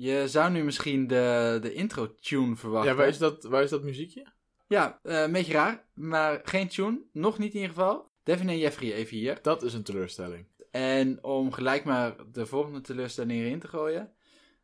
[0.00, 2.90] Je zou nu misschien de, de intro-tune verwachten.
[2.90, 4.26] Ja, waar is dat, waar is dat muziekje?
[4.66, 7.00] Ja, eh, een beetje raar, maar geen tune.
[7.12, 8.10] Nog niet in ieder geval.
[8.22, 9.38] Devin en Jeffrey even hier.
[9.42, 10.46] Dat is een teleurstelling.
[10.70, 14.12] En om gelijk maar de volgende teleurstelling erin te gooien.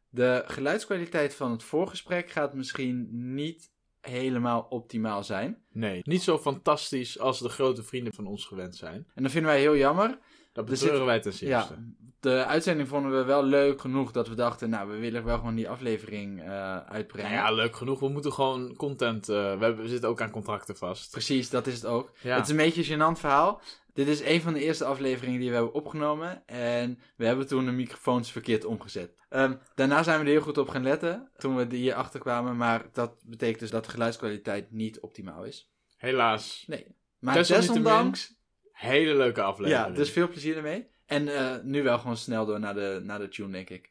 [0.08, 5.62] De geluidskwaliteit van het voorgesprek gaat misschien niet helemaal optimaal zijn.
[5.72, 9.06] Nee, niet zo fantastisch als de grote vrienden van ons gewend zijn.
[9.14, 10.18] En dat vinden wij heel jammer.
[10.56, 11.74] Dat betreuren zit- wij ten zeerste.
[11.74, 11.78] Ja,
[12.20, 15.54] de uitzending vonden we wel leuk genoeg dat we dachten, nou, we willen wel gewoon
[15.54, 17.30] die aflevering eh, uitbrengen.
[17.33, 18.01] Nou ja, leuk genoeg.
[18.01, 19.28] We moeten gewoon content...
[19.28, 21.11] eh, we, hebben, we zitten ook aan contracten vast.
[21.11, 22.12] Precies, dat is het ook.
[22.23, 22.34] Ja.
[22.37, 23.61] Het is een beetje een gênant verhaal.
[23.92, 26.47] Dit is een van de eerste afleveringen die we hebben opgenomen.
[26.47, 29.14] En we hebben toen de microfoons verkeerd omgezet.
[29.28, 32.56] Ehm, daarna zijn we er heel goed op gaan letten toen we hier achter kwamen.
[32.56, 35.70] Maar dat betekent dus dat de geluidskwaliteit niet optimaal is.
[35.97, 36.64] Helaas.
[36.66, 36.86] Nee.
[37.19, 38.34] Maar desondanks,
[38.77, 39.87] Hele leuke aflevering.
[39.87, 40.87] ja, dus veel plezier ermee.
[41.07, 43.91] En eh, nu wel gewoon snel door naar de, naar de tune, denk ik.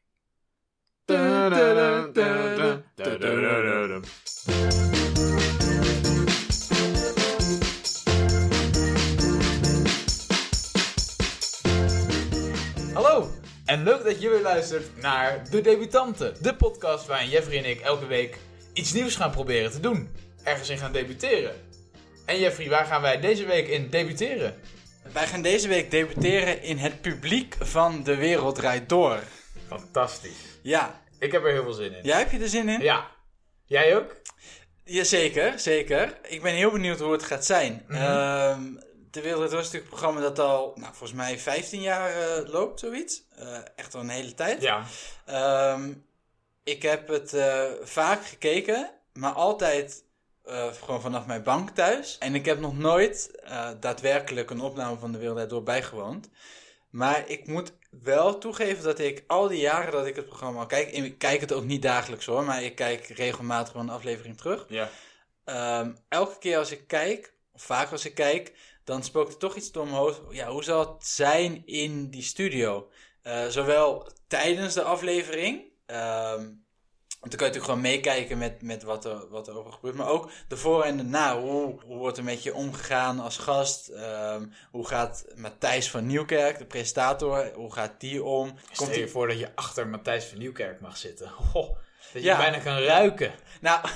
[12.93, 13.29] Hallo
[13.65, 16.33] en leuk dat je weer luistert naar De Debutanten.
[16.41, 18.37] De podcast waarin Jeffrey en ik elke week
[18.73, 20.09] iets nieuws gaan proberen te doen.
[20.43, 21.55] Ergens in gaan debuteren.
[22.25, 24.55] En Jeffrey, waar gaan wij deze week in debuteren?
[25.15, 29.19] Wij gaan deze week debuteren in het publiek van De Wereld Draait Door.
[29.67, 30.59] Fantastisch.
[30.61, 32.03] Ja, Ik heb er heel veel zin in.
[32.03, 32.81] jij heb je er zin in?
[32.81, 33.11] Ja.
[33.65, 34.15] Jij ook?
[34.83, 36.17] Jazeker, zeker.
[36.27, 37.85] Ik ben heel benieuwd hoe het gaat zijn.
[37.87, 38.01] Mhm.
[38.01, 38.61] Ehm,
[39.11, 42.09] de Wereld Draait Door is natuurlijk een programma dat al, nou, volgens mij 15 jaar
[42.09, 43.23] eh, loopt, zoiets.
[43.35, 44.61] Eh, echt al een hele tijd.
[44.61, 44.83] Ja.
[45.25, 45.93] Ehm,
[46.63, 50.03] ik heb het eh, vaak gekeken, maar altijd
[50.45, 52.17] eh, gewoon vanaf mijn bank thuis.
[52.17, 56.29] En ik heb nog nooit eh, daadwerkelijk een opname van De Wereld Door bijgewoond.
[56.89, 60.65] Maar ik moet wel toegeven dat ik al die jaren dat ik het programma al
[60.65, 60.91] kijk...
[60.91, 64.37] en Ik kijk het ook niet dagelijks hoor, maar ik kijk regelmatig wel een aflevering
[64.37, 64.65] terug.
[64.67, 64.89] Ja.
[65.43, 69.55] Ehm, elke keer als ik kijk, of vaak als ik kijk, dan spookt er toch
[69.55, 70.21] iets door mijn hoofd.
[70.29, 72.89] Ja, hoe zal het zijn in die studio?
[73.21, 75.73] Eh, zowel tijdens de aflevering.
[75.85, 76.51] ehm,
[77.19, 79.95] dan kan je natuurlijk gewoon meekijken met, met wat, er, wat er over gebeurt.
[79.95, 81.39] Maar ook de voor en de na.
[81.39, 83.87] Hoe, hoe wordt er met je omgegaan als gast?
[83.87, 88.53] Ehm, hoe gaat Matthijs van Nieuwkerk, de presentator, hoe gaat die om?
[88.71, 91.31] Stel je voor dat je achter Matthijs van Nieuwkerk mag zitten.
[92.13, 92.37] Dat je Ja.
[92.37, 93.31] bijna kan ruiken.
[93.61, 93.87] Nou,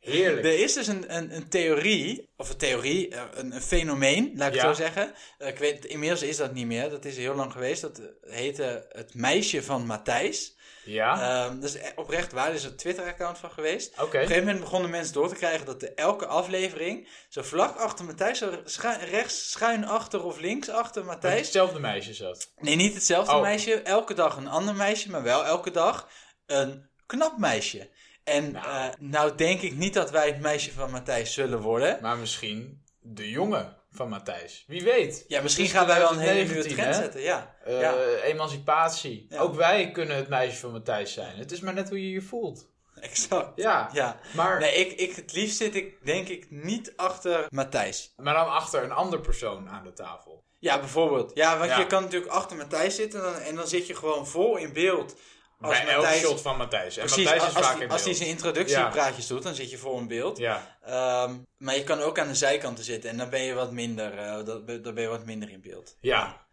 [0.00, 0.44] Heerlijk.
[0.46, 4.48] Er is dus een, een, een theorie, of een theorie, eh, een, een fenomeen, laat
[4.48, 4.66] ik Ja.
[4.68, 5.12] het zo zeggen.
[5.38, 7.80] Eh, Ik weet, inmiddels is dat niet meer, dat is heel lang geweest.
[7.80, 10.56] Dat heette Het Meisje van Matthijs.
[10.88, 11.44] Ja?
[11.46, 13.92] Ehm, is e- oprecht waar, er is een Twitter-account van geweest.
[13.92, 14.02] Oké.
[14.02, 17.76] Op een gegeven moment begonnen mensen door te krijgen dat de, elke aflevering, zo vlak
[17.76, 21.40] achter Matthijs, zo schu- rechts schuin achter of links achter Matthijs.
[21.40, 22.52] hetzelfde meisje zat.
[22.56, 23.40] Nee, niet hetzelfde Oh.
[23.40, 23.74] meisje.
[23.82, 26.08] Elke dag een ander meisje, maar wel elke dag
[26.46, 27.90] een knap meisje.
[28.24, 28.66] En Nou.
[28.66, 31.98] nou, nou denk ik niet dat wij het meisje van Matthijs zullen worden.
[32.02, 34.64] Maar misschien de jongen van Matthijs.
[34.66, 35.24] Wie weet.
[35.28, 37.02] Ja, misschien gaan wij wel een hele nieuwe 2019, trend hè?
[37.02, 37.20] zetten.
[37.20, 37.54] Ja.
[37.64, 39.26] Eh, ja, Emancipatie.
[39.28, 39.38] Ja.
[39.38, 41.36] Ook wij kunnen het meisje van Matthijs zijn.
[41.38, 42.68] Het is maar net hoe je je voelt.
[43.00, 43.52] exact.
[43.56, 43.90] Ja.
[43.92, 44.18] Ja.
[44.34, 48.12] Maar, Nee, ik, ik, het liefst zit ik denk ik niet achter Matthijs.
[48.16, 50.44] maar dan achter een ander persoon aan de tafel.
[50.60, 51.30] Ja, bijvoorbeeld.
[51.34, 51.78] Ja, want Ja.
[51.78, 54.72] je kan natuurlijk achter Matthijs zitten en dan, en dan zit je gewoon vol in
[54.72, 55.16] beeld.
[55.60, 56.96] Als Bij elk Matthijs, shot van Matthijs.
[56.96, 59.70] En precies, Matthijs is als, vaak die, in als hij zijn introductiepraatjes doet, dan zit
[59.70, 60.38] je vol in beeld.
[60.38, 60.76] Ja.
[60.84, 64.18] Ehm, maar je kan ook aan de zijkanten zitten en dan ben je wat minder,
[64.18, 65.96] eh, dan ben dan ben je wat minder in beeld.
[66.00, 66.46] Ja.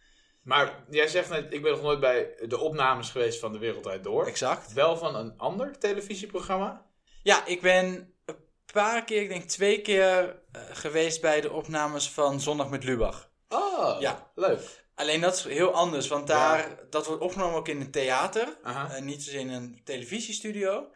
[0.44, 3.84] Maar jij zegt net, ik ben nog nooit bij de opnames geweest van De Wereld
[3.84, 4.26] Draait Door.
[4.28, 4.74] Exact.
[4.74, 6.86] Wel van een ander televisieprogramma.
[7.24, 8.36] Ja, ik ben een
[8.74, 13.30] paar keer, ik denk twee keer eh, geweest bij de opnames van Zondag met Lubach.
[13.50, 14.32] Oh, Ja.
[14.36, 14.85] leuk.
[14.96, 18.58] Alleen dat is heel anders, want daar, dat wordt opgenomen ook in een theater.
[18.64, 20.88] Eh, niet zozeer in een televisiestudio.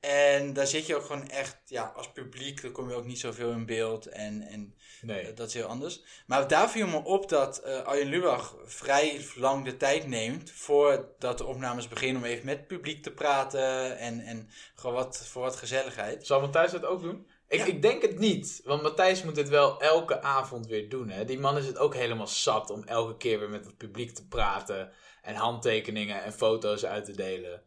[0.00, 3.18] En daar zit je ook gewoon echt, ja, als publiek, dan kom je ook niet
[3.18, 4.06] zoveel in beeld.
[4.06, 5.20] En, en Nee.
[5.20, 6.02] Eh, dat is heel anders.
[6.26, 11.38] Maar daar viel me op dat eh Arjen Lubach vrij lang de tijd neemt voordat
[11.38, 15.42] de opnames beginnen om even met het publiek te praten en, en gewoon wat, voor
[15.42, 16.26] wat gezelligheid.
[16.26, 17.26] Zal Matthijs dat ook doen?
[17.54, 17.66] Ik, Ja.
[17.66, 18.60] ik denk het niet.
[18.64, 21.08] Want Matthijs moet het wel elke avond weer doen.
[21.08, 21.24] Hè?
[21.24, 24.26] Die man is het ook helemaal zat om elke keer weer met het publiek te
[24.28, 24.92] praten.
[25.22, 27.62] En handtekeningen en foto's uit te delen.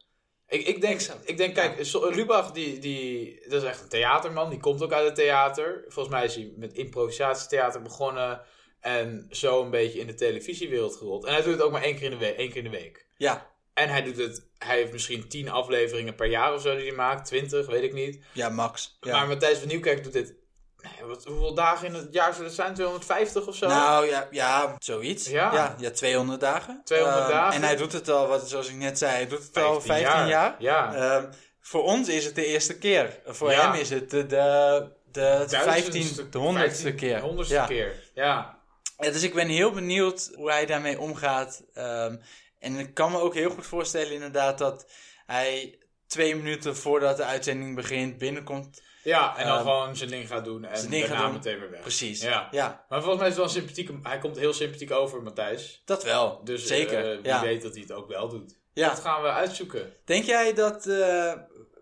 [0.47, 4.49] Ik, ik, denk, ik denk, kijk, Lubach, die, die, dat is echt een theaterman.
[4.49, 5.83] Die komt ook uit het theater.
[5.87, 8.41] Volgens mij is hij met improvisatietheater begonnen.
[8.79, 11.25] En zo een beetje in de televisiewereld gerold.
[11.25, 12.37] En hij doet het ook maar één keer in de week.
[12.37, 13.07] Één keer in de week.
[13.17, 16.87] Ja, En hij doet het, hij heeft misschien tien afleveringen per jaar of zo die
[16.87, 17.25] hij maakt.
[17.25, 18.19] Twintig, weet ik niet.
[18.33, 18.97] ja Max.
[19.01, 19.17] Ja.
[19.17, 20.33] Maar Matthijs van Nieuwkerk doet dit
[20.81, 22.73] Nee, wat, hoeveel dagen in het jaar zullen het zijn?
[22.73, 23.67] 250 of zo?
[23.67, 25.27] Nou ja, ja zoiets.
[25.29, 25.53] Ja.
[25.53, 26.81] Ja, ja, 200 dagen.
[26.83, 27.53] 200 Ehm, dagen.
[27.55, 30.27] En hij doet het al, wat, zoals ik net zei, hij doet het al 15
[30.27, 30.55] jaar.
[30.59, 30.93] Ja.
[30.95, 31.25] Ehm,
[31.61, 33.19] voor ons is het de eerste keer.
[33.25, 35.61] Voor hem is het de, de, de Duizendste-
[35.91, 37.19] 15, de honderdste 15 keer.
[37.21, 38.59] Honderdste keer, ja.
[38.97, 41.63] Ja, dus ik ben heel benieuwd hoe hij daarmee omgaat.
[41.73, 42.15] Ehm,
[42.59, 44.91] en ik kan me ook heel goed voorstellen inderdaad dat
[45.25, 48.81] hij twee minuten voordat de uitzending begint binnenkomt.
[49.03, 51.81] Ja, en dan Ehm, gewoon zijn ding gaat doen en ding daarna meteen weer weg.
[51.81, 52.21] Precies.
[52.21, 52.47] Ja.
[52.51, 54.09] ja Maar volgens mij is het wel een sympathieke...
[54.09, 55.81] Hij komt heel sympathiek over, Matthijs.
[55.85, 56.41] dat wel.
[56.43, 57.11] Dus Zeker.
[57.11, 57.41] eh, wie ja.
[57.41, 58.55] weet dat hij het ook wel doet.
[58.73, 58.89] Ja.
[58.89, 59.93] Dat gaan we uitzoeken.
[60.05, 61.33] Denk jij dat eh,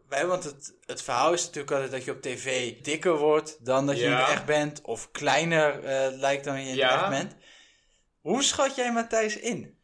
[0.09, 3.85] wij, want het, het verhaal is natuurlijk altijd dat je op tv dikker wordt dan
[3.85, 4.29] dat je in Ja.
[4.29, 7.35] echt bent, of kleiner eh, lijkt dan je in echt bent.
[8.21, 9.74] Hoe schat jij Matthijs in?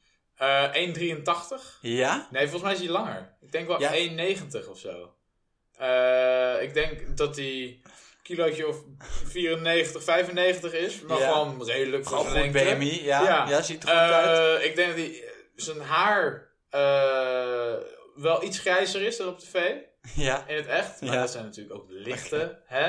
[0.42, 1.80] Eh 1,83?
[1.82, 2.28] Ja?
[2.32, 3.36] Nee, volgens mij is hij langer.
[3.42, 3.92] Ik denk wel Ja.
[3.94, 5.14] 1,90 of zo.
[5.78, 7.82] Eh, ik denk dat hij
[8.24, 8.78] kilootje of
[9.26, 11.02] 94, 95 is.
[11.02, 11.32] Maar Ja.
[11.32, 12.76] gewoon redelijk voor zijn lengte.
[12.76, 13.24] BMI, ja.
[13.24, 13.50] Ja.
[13.50, 13.62] ja.
[13.62, 14.60] ziet er goed uit.
[14.60, 15.24] Eh, ik denk dat hij
[15.56, 17.74] zijn haar eh,
[18.16, 19.74] wel iets grijzer is dan op tv.
[20.16, 20.48] Ja.
[20.48, 21.02] In het echt.
[21.02, 22.60] Maar dat zijn natuurlijk ook lichte.
[22.66, 22.88] Hè?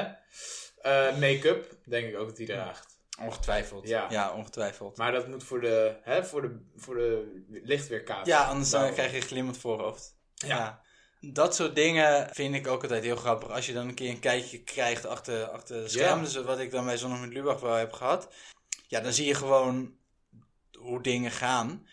[0.83, 2.92] Eh, Make-up, denk ik ook dat hij draagt.
[3.25, 3.89] Ongetwijfeld.
[3.89, 4.07] Ja.
[4.11, 4.97] Ja, ongetwijfeld.
[4.97, 8.27] Maar dat moet voor de, hè, voor de, voor de lichtweerkaart.
[8.27, 10.17] Ja, anders dan krijg je een glimmend voorhoofd.
[10.35, 10.83] Ja.
[11.21, 13.51] Dat soort dingen vind ik ook altijd heel grappig.
[13.51, 16.25] Als je dan een keer een kijkje krijgt achter, achter de schermen.
[16.25, 18.35] Dus wat ik dan bij Zondag met Lubach wel heb gehad.
[18.87, 19.95] Ja, dan zie je gewoon
[20.79, 21.87] hoe dingen gaan.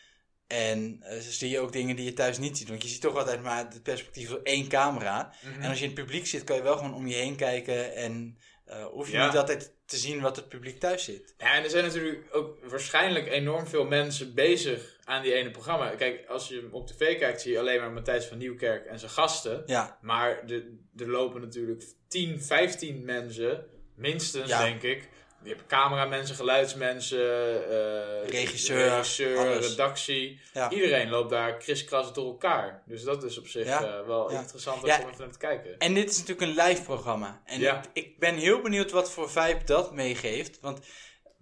[0.48, 2.70] En eh, zie je ook dingen die je thuis niet ziet.
[2.70, 5.34] Want je ziet toch altijd maar het perspectief door één camera.
[5.42, 5.62] Mhm.
[5.62, 7.96] En als je in het publiek zit, kan je wel gewoon om je heen kijken.
[7.96, 8.38] En
[8.70, 9.26] eh, hoef je Ja.
[9.28, 11.34] niet altijd te zien wat het publiek thuis zit.
[11.38, 15.90] Ja, en er zijn natuurlijk ook waarschijnlijk enorm veel mensen bezig aan die ene programma.
[15.90, 19.12] Kijk, als je op tv kijkt, zie je alleen maar Matthijs van Nieuwkerk en zijn
[19.12, 19.64] gasten.
[19.66, 20.44] Ja, Maar
[20.98, 24.64] er lopen natuurlijk 10, 15 mensen, minstens Ja.
[24.64, 25.10] denk ik.
[25.44, 27.20] Je hebt cameramensen, geluidsmensen,
[27.70, 30.40] eh, Regisseur, regisseur redactie.
[30.54, 30.70] ja.
[30.70, 32.84] Iedereen loopt daar kriskras door elkaar.
[32.86, 33.84] Dus dat is op zich Ja.
[34.00, 34.40] eh, wel Ja.
[34.40, 35.78] interessant om even naar te kijken.
[35.78, 37.42] En dit is natuurlijk een live programma.
[37.46, 40.60] En ik, ik ben heel benieuwd wat voor vibe dat meegeeft.
[40.62, 40.80] Want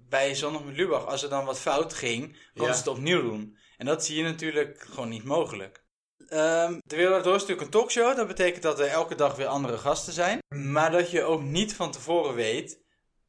[0.09, 2.71] bij Zondag met Lubach, als er dan wat fout ging, kon Ja.
[2.71, 3.57] ze het opnieuw doen.
[3.77, 5.85] En dat zie je natuurlijk gewoon niet mogelijk.
[6.27, 8.15] Ehm de Wereld Door is natuurlijk een talkshow.
[8.15, 10.39] Dat betekent dat er elke dag weer andere gasten zijn.
[10.47, 12.85] Maar dat je ook niet van tevoren weet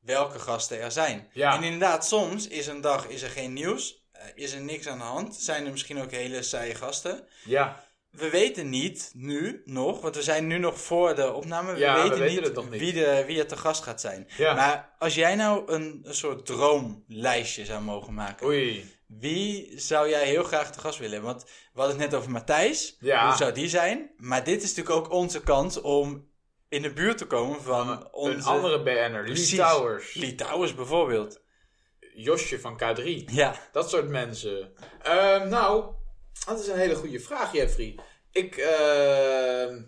[0.08, 1.28] welke gasten er zijn.
[1.32, 1.56] Ja.
[1.56, 4.06] En inderdaad, soms is een dag is er geen nieuws.
[4.12, 5.34] eh, is er niks aan de hand.
[5.36, 7.26] Zijn er misschien ook hele saaie gasten.
[7.44, 11.72] Ja, We weten niet nu nog, want we zijn nu nog voor de opname.
[11.72, 12.68] We Ja, we weten niet, het.
[12.68, 14.26] Wie, de, wie er te gast gaat zijn.
[14.36, 14.54] ja.
[14.54, 18.46] Maar als jij nou een, een soort droomlijstje zou mogen maken.
[18.46, 18.96] Oei.
[19.06, 21.30] Wie zou jij heel graag te gast willen hebben?
[21.30, 22.96] Want we hadden het net over Matthijs.
[23.00, 23.26] Ja.
[23.28, 24.10] Hoe zou die zijn?
[24.16, 26.27] Maar dit is natuurlijk ook onze kans om
[26.68, 28.48] in de buurt te komen van Een onze...
[28.48, 29.56] andere BN'er, Lee.
[29.56, 31.40] Towers, Lee Towers bijvoorbeeld.
[32.14, 33.04] Josje van K3.
[33.26, 33.68] Ja.
[33.72, 34.72] Dat soort mensen.
[35.02, 35.94] Ehm, nou,
[36.46, 37.98] dat is een hele goede vraag, Jeffrey.
[38.32, 39.82] Ik, ehm,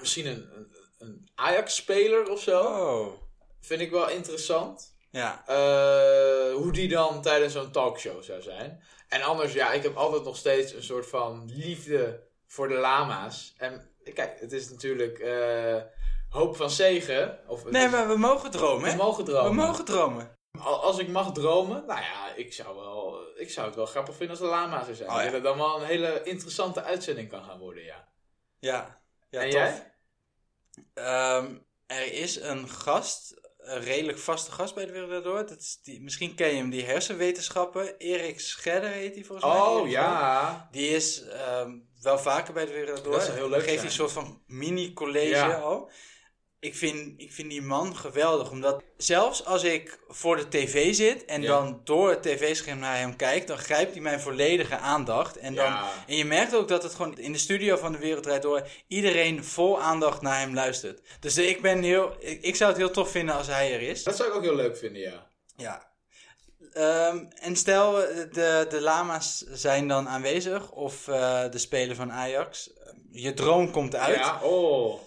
[0.00, 2.60] misschien een, een, een Ajax-speler of zo.
[2.60, 3.20] Oh.
[3.60, 4.96] Vind ik wel interessant.
[5.10, 5.44] Ja.
[5.46, 8.82] Eh, hoe die dan tijdens zo'n talkshow zou zijn.
[9.08, 13.54] En anders, ja, ik heb altijd nog steeds een soort van liefde voor de lama's.
[13.56, 15.76] En kijk, het is natuurlijk eh,
[16.28, 17.38] hoop van zegen.
[17.46, 19.54] Of Nee, maar we mogen dromen, we mogen We dromen.
[19.54, 20.36] mogen dromen.
[20.58, 24.16] Al- Als ik mag dromen, nou ja, ik zou, wel, ik zou het wel grappig
[24.16, 25.08] vinden als de lama zou zijn.
[25.10, 25.22] Oh, ja.
[25.24, 28.08] dat het dan wel een hele interessante uitzending kan gaan worden, ja.
[28.58, 29.00] Ja.
[29.30, 29.58] Ja, en tof.
[29.60, 29.94] jij?
[30.94, 31.54] Ehm,
[31.86, 35.46] er is een gast, een redelijk vaste gast bij de Wereld Door.
[35.46, 37.96] Dat is die, misschien ken je hem, die hersenwetenschapper.
[37.98, 39.62] Erik Scherder heet hij volgens mij.
[39.62, 40.68] Oh, ja.
[40.70, 41.70] Die is ehm,
[42.02, 43.12] wel vaker bij de Wereld Door.
[43.12, 45.54] Dat zou heel leuk geeft hij een soort van mini-college Ja.
[45.54, 45.90] al.
[46.62, 51.24] Ik vind, ik vind die man geweldig, omdat zelfs als ik voor de tv zit
[51.24, 51.48] en Ja.
[51.48, 55.36] dan door het tv-scherm naar hem kijk, dan grijpt hij mijn volledige aandacht.
[55.36, 55.90] En, dan, Ja.
[56.06, 58.68] en je merkt ook dat het gewoon in de studio van de Wereld Draait Door
[58.88, 61.00] iedereen vol aandacht naar hem luistert.
[61.20, 64.02] Dus ik ben heel, ik, ik zou het heel tof vinden als hij er is.
[64.02, 65.26] Dat zou ik ook heel leuk vinden, ja.
[65.56, 65.90] Ja.
[66.72, 67.92] Ehm, en stel,
[68.32, 72.70] de, de lama's zijn dan aanwezig, of eh, de speler van Ajax.
[73.10, 74.16] Je droom komt uit.
[74.16, 75.00] Ja, oh.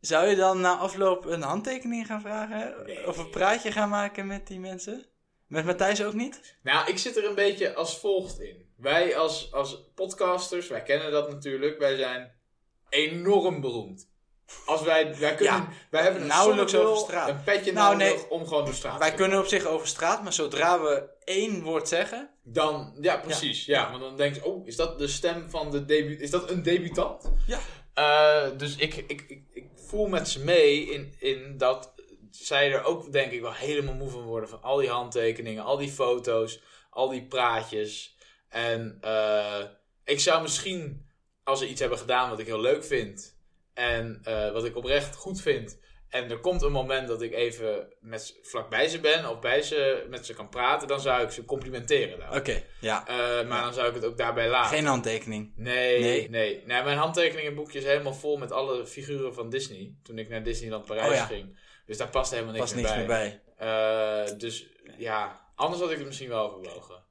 [0.00, 2.74] Zou je dan na afloop een handtekening gaan vragen?
[2.86, 3.06] Nee.
[3.06, 5.04] Of een praatje gaan maken met die mensen?
[5.46, 6.56] Met Matthijs ook niet?
[6.62, 8.68] Nou, ik zit er een beetje als volgt in.
[8.76, 12.32] Wij als, als podcasters, wij kennen dat natuurlijk, wij zijn
[12.88, 14.08] enorm beroemd.
[14.66, 17.28] Als wij, wij kunnen, Ja, wij hebben een nauwelijks over straat.
[17.28, 18.30] een petje Nou, nee.
[18.30, 21.88] om gewoon door straat Wij kunnen op zich over straat, maar zodra we één woord
[21.88, 22.30] zeggen...
[22.42, 23.64] Dan, ja, precies.
[23.64, 26.20] Ja, want dan denk je, oh, is dat de stem van de debuut?
[26.20, 27.32] Is dat een debutant?
[27.46, 27.58] Ja.
[27.94, 31.94] Eh, dus ik, ik, ik, ik voel met ze mee in, in dat
[32.30, 34.48] zij er ook denk ik wel helemaal moe van worden.
[34.48, 38.16] Van al die handtekeningen, al die foto's, al die praatjes.
[38.48, 39.64] En eh,
[40.04, 41.06] ik zou misschien,
[41.44, 43.38] als ze iets hebben gedaan wat ik heel leuk vind.
[43.74, 45.78] En eh, wat ik oprecht goed vind.
[46.10, 50.06] En er komt een moment dat ik even met, vlakbij ze ben of bij ze,
[50.08, 50.88] met ze kan praten.
[50.88, 52.36] Dan zou ik ze complimenteren.
[52.36, 53.06] Oké, ja.
[53.06, 54.76] Eh, maar dan zou ik het ook daarbij laten.
[54.76, 55.52] Geen handtekening.
[55.56, 56.28] Nee, Nee.
[56.30, 56.82] nee, nee.
[56.82, 59.94] mijn handtekeningenboekje is helemaal vol met alle figuren van Disney.
[60.02, 61.24] Toen ik naar Disneyland Parijs Oh ja.
[61.24, 61.58] ging.
[61.86, 63.06] Dus daar past helemaal niks, Pas meer, niks bij.
[63.06, 64.26] meer bij.
[64.28, 67.04] Eh, dus ja, anders had ik het misschien wel overwogen.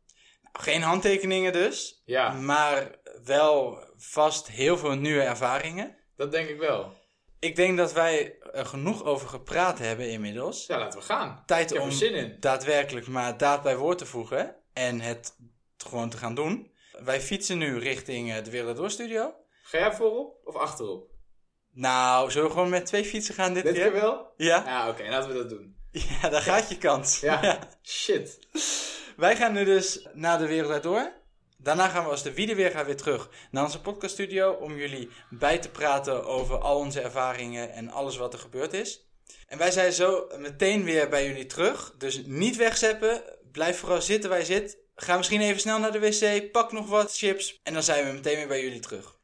[0.53, 2.01] Geen handtekeningen dus.
[2.05, 5.97] Ja, Maar wel vast heel veel nieuwe ervaringen.
[6.15, 6.97] dat denk ik wel.
[7.39, 10.65] Ik denk dat wij er genoeg over gepraat hebben inmiddels.
[10.65, 11.43] Ja, laten we gaan.
[11.45, 14.55] Tijd om er daadwerkelijk maar daad bij woord te voegen.
[14.73, 15.35] En het
[15.77, 16.71] gewoon te gaan doen.
[17.03, 19.33] Wij fietsen nu richting eh, de Wereld Door Studio.
[19.61, 21.07] Ga jij voorop of achterop?
[21.71, 23.91] Nou, zullen we gewoon met twee fietsen gaan dit, Dit keer?
[23.91, 24.33] keer wel?
[24.37, 24.63] Ja?
[24.65, 25.77] Ja, oké, laten we dat doen.
[26.21, 27.19] Ja, daar gaat je kans.
[27.29, 27.59] Ja.
[27.83, 28.39] Shit.
[29.17, 31.11] Wij gaan nu dus naar de Wereld Door.
[31.61, 35.09] Daarna gaan we als de Wiede weer gaan weer terug naar onze podcaststudio om jullie
[35.29, 39.07] bij te praten over al onze ervaringen en alles wat er gebeurd is.
[39.47, 41.93] En wij zijn zo meteen weer bij jullie terug.
[41.97, 43.23] Dus niet wegzeppen.
[43.51, 44.77] Blijf vooral zitten waar je zit.
[44.95, 46.51] Ga misschien even snel naar de wc.
[46.51, 47.59] Pak nog wat chips.
[47.63, 49.17] En dan zijn we meteen weer bij jullie terug.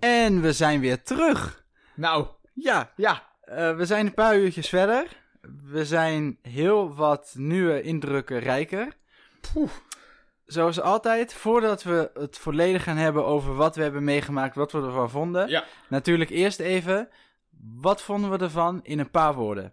[0.00, 1.64] En we zijn weer terug.
[1.94, 3.32] Nou, Ja, ja.
[3.44, 5.22] Eh, we zijn een paar uurtjes verder.
[5.62, 8.96] We zijn heel wat nieuwe indrukken rijker.
[10.46, 14.82] Zoals altijd, voordat we het volledig gaan hebben over wat we hebben meegemaakt, wat we
[14.82, 15.48] ervan vonden.
[15.48, 15.64] Ja.
[15.88, 17.08] Natuurlijk eerst even,
[17.74, 19.72] wat vonden we ervan in een paar woorden?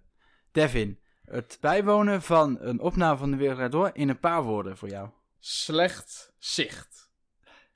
[0.52, 4.90] Devin, het bijwonen van een opname van de Wereld Door in een paar woorden voor
[4.90, 5.10] jou.
[5.40, 7.10] Slecht zicht.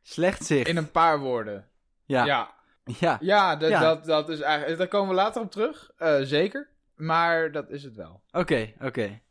[0.01, 0.67] Slecht zicht.
[0.67, 1.69] In een paar woorden.
[2.05, 2.25] Ja.
[2.25, 2.54] Ja.
[2.99, 3.17] Ja.
[3.21, 3.79] Ja, dat, Ja.
[3.79, 4.77] Dat, dat is eigenlijk.
[4.77, 5.91] Daar komen we later op terug.
[5.97, 6.69] Eh, zeker.
[6.95, 8.21] Maar dat is het wel.
[8.31, 9.21] Oké, oké.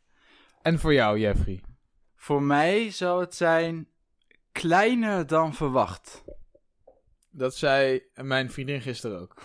[0.61, 1.63] En voor jou, Jeffrey?
[2.15, 3.87] Voor mij zou het zijn
[4.51, 6.23] kleiner dan verwacht.
[7.29, 9.33] Dat zei mijn vriendin gisteren ook.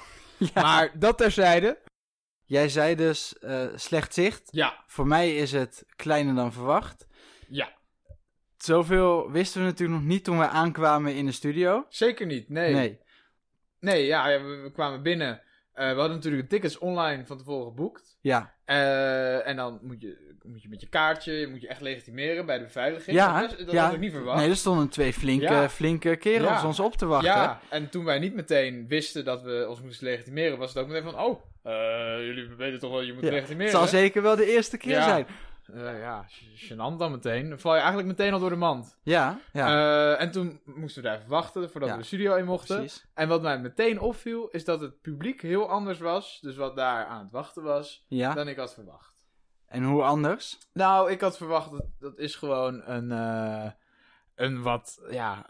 [0.55, 0.63] Ja.
[0.63, 1.79] Maar dat terzijde.
[2.45, 4.49] Jij zei dus eh, slecht zicht.
[4.51, 4.85] Ja.
[4.87, 7.07] Voor mij is het kleiner dan verwacht.
[7.49, 7.73] Ja.
[8.57, 11.87] Zoveel wisten we natuurlijk nog niet toen we aankwamen in de studio.
[11.89, 12.49] Zeker niet.
[12.49, 12.75] Nee.
[12.75, 13.01] Nee,
[13.81, 14.07] Nee.
[14.07, 15.41] ja, ja, we, we kwamen binnen.
[15.73, 18.19] Eh, we hadden natuurlijk de tickets online van tevoren geboekt.
[18.21, 18.55] Ja.
[18.65, 22.47] Eh, en dan moet je, moet je met je kaartje, je moet je echt legitimeren
[22.47, 23.17] bij de beveiliging.
[23.17, 23.85] Ja, dat, is- dat ja.
[23.85, 24.39] had ik niet verwacht.
[24.41, 25.69] Nee, er stonden twee flinke, Ja.
[25.69, 26.67] flinke kerels Ja.
[26.67, 27.31] ons op te wachten.
[27.31, 30.89] Ja, en toen wij niet meteen wisten dat we ons moesten legitimeren, was het ook
[30.89, 31.73] meteen van, oh, eh,
[32.27, 33.73] jullie weten toch wel, je moet legitimeren.
[33.73, 35.27] Het zal zeker wel de eerste keer zijn.
[35.75, 36.25] Eh, ja,
[36.55, 37.49] gênant dan meteen.
[37.49, 38.99] Dan val je eigenlijk meteen al door de mand.
[39.03, 42.35] Ja, ja, Eh, en toen moesten we daar even wachten voordat Ja, we de studio
[42.37, 42.77] in mochten.
[42.77, 43.07] precies.
[43.15, 46.39] En wat mij meteen opviel, is dat het publiek heel anders was.
[46.41, 48.35] Dus wat daar aan het wachten was, Ja.
[48.35, 49.19] dan ik had verwacht.
[49.67, 50.59] En hoe anders?
[50.73, 53.71] Nou, ik had verwacht, dat, dat is gewoon een, eh,
[54.35, 55.45] een wat ja,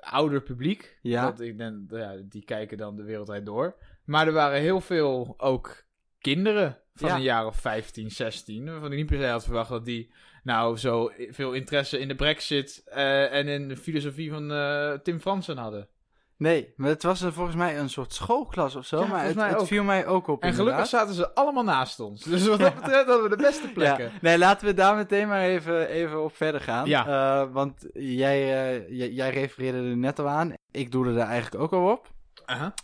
[0.00, 0.98] ouder publiek.
[1.02, 1.24] Ja.
[1.24, 3.76] Dat ik denk, ja, die kijken dan de wereldwijd door.
[4.04, 5.84] Maar er waren heel veel ook
[6.18, 7.14] kinderen van Ja.
[7.14, 8.64] een jaar of 15, 16.
[8.64, 10.10] Waarvan ik niet per se had verwacht dat die
[10.42, 15.20] nou zo veel interesse in de brexit eh, en in de filosofie van eh, Tim
[15.20, 15.88] Fransen hadden.
[16.36, 19.00] Nee, maar het was er volgens mij een soort schoolklas of zo.
[19.00, 20.42] Ja, maar het, viel mij ook op.
[20.42, 22.22] En gelukkig zaten ze allemaal naast ons.
[22.22, 24.04] Dus wat dat betreft hadden we de beste plekken.
[24.04, 24.10] Ja.
[24.20, 26.86] Nee, laten we daar meteen maar even, even op verder gaan.
[26.86, 27.06] Ja.
[27.06, 28.46] Eh, want jij,
[28.88, 30.52] jij, jij refereerde er net al aan.
[30.70, 32.10] Ik doelde daar eigenlijk ook al op.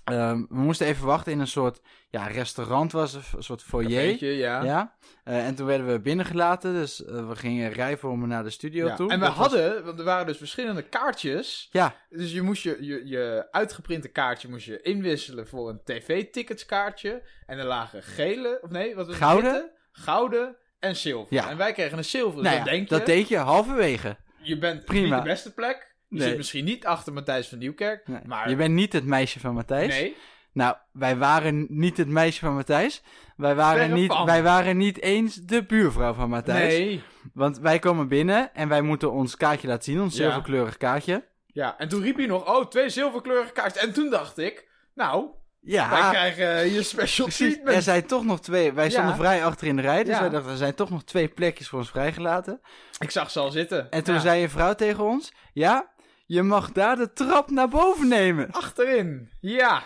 [0.04, 1.80] Ehm, we moesten even wachten in een soort
[2.10, 3.88] ja, restaurant, was het, een soort foyer.
[3.90, 4.62] Cafeetje, ja.
[4.62, 4.94] Ja.
[5.24, 8.94] Eh, en toen werden we binnengelaten, dus eh, we gingen rijvormen naar de studio Ja.
[8.94, 9.10] toe.
[9.10, 11.68] En we Dat was- hadden, want er waren dus verschillende kaartjes.
[11.70, 17.22] Ja, Dus je moest je, je, je uitgeprinte kaartje moest je inwisselen voor een tv-ticketskaartje.
[17.46, 19.24] En er lagen gele, of nee, wat was het?
[19.24, 19.52] Gouden?
[19.52, 21.34] Witte, gouden en zilver.
[21.34, 21.50] Ja.
[21.50, 22.42] En wij kregen een zilver.
[22.42, 24.16] Dus nou dan ja, denk je, dat deed je halverwege.
[24.42, 25.14] je bent Prima.
[25.14, 25.93] niet de beste plek.
[26.14, 26.28] Je Nee.
[26.28, 28.08] zit misschien niet achter Matthijs van Nieuwkerk.
[28.08, 29.88] Nee, Maar Je bent niet het meisje van Matthijs.
[29.88, 30.16] nee,
[30.52, 33.02] Nou, wij waren niet het meisje van Matthijs.
[33.36, 34.26] Wij waren, Verre niet, van.
[34.26, 36.78] wij waren niet eens de buurvrouw van Matthijs.
[36.78, 37.02] nee.
[37.32, 40.22] Want wij komen binnen en wij moeten ons kaartje laten zien, ons Ja.
[40.22, 41.24] zilverkleurig kaartje.
[41.46, 43.82] Ja, en toen riep hij nog, oh, twee zilverkleurige kaartjes.
[43.82, 45.26] En toen dacht ik, nou,
[45.60, 47.46] Ja, wij krijgen hier special precies.
[47.52, 47.76] treatment.
[47.76, 48.72] Er zijn toch nog twee.
[48.72, 49.16] Wij stonden Ja.
[49.18, 50.20] vrij achter in de rij, dus Ja.
[50.20, 52.60] wij dachten er zijn toch nog twee plekjes voor ons vrijgelaten.
[52.98, 53.90] Ik zag ze al zitten.
[53.90, 54.20] En toen Ja.
[54.20, 55.92] zei een vrouw tegen ons: Ja,
[56.24, 58.50] je mag daar de trap naar boven nemen.
[58.52, 59.82] Achterin, ja.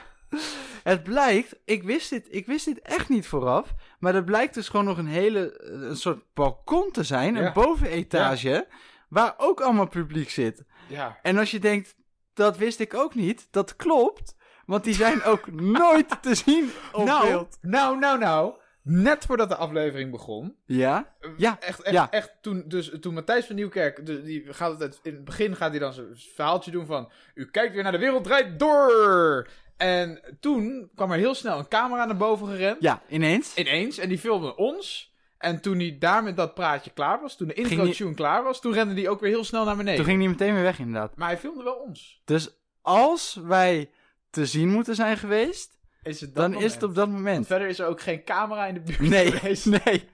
[0.83, 4.69] Het blijkt, ik wist dit, ik wist dit echt niet vooraf, maar er blijkt dus
[4.69, 7.47] gewoon nog een hele, een soort balkon te zijn, Ja.
[7.47, 8.67] een bovenetage,
[9.09, 10.65] waar ook allemaal publiek zit.
[10.89, 11.95] Ja, En als je denkt,
[12.35, 13.49] dat wist ik ook niet.
[13.51, 14.37] Dat klopt.
[14.67, 17.59] Want die zijn ook nooit te zien op nou, beeld.
[17.61, 18.55] nou, nou, nou.
[18.83, 20.57] Net voordat de aflevering begon.
[20.65, 21.15] Ja?
[21.37, 22.11] Ja, Echt, echt, ja.
[22.11, 25.71] echt toen, dus, toen Matthijs van Nieuwkerk, de- die gaat altijd, in het begin gaat
[25.71, 29.49] hij dan zijn verhaaltje doen van, u kijkt weer naar de wereld draait door.
[29.77, 33.55] En toen kwam er heel snel een camera naar boven gerend, Ja, ineens.
[33.55, 35.15] ineens, en die filmde ons.
[35.39, 38.43] En toen hij daar met dat praatje klaar was, toen de intro die- tune klaar
[38.43, 39.97] was, toen rende hij ook weer heel snel naar beneden.
[39.97, 41.17] Toen ging die meteen weer weg, inderdaad.
[41.17, 42.23] Maar hij filmde wel ons.
[42.25, 42.49] Dus
[42.83, 43.91] als wij
[44.31, 45.78] te zien moeten zijn geweest,
[46.09, 46.69] Is het dat dan moment.
[46.69, 47.47] is het op dat Want moment.
[47.47, 49.67] verder is er ook geen camera in de buurt Nee, geweest.
[49.67, 50.09] nee.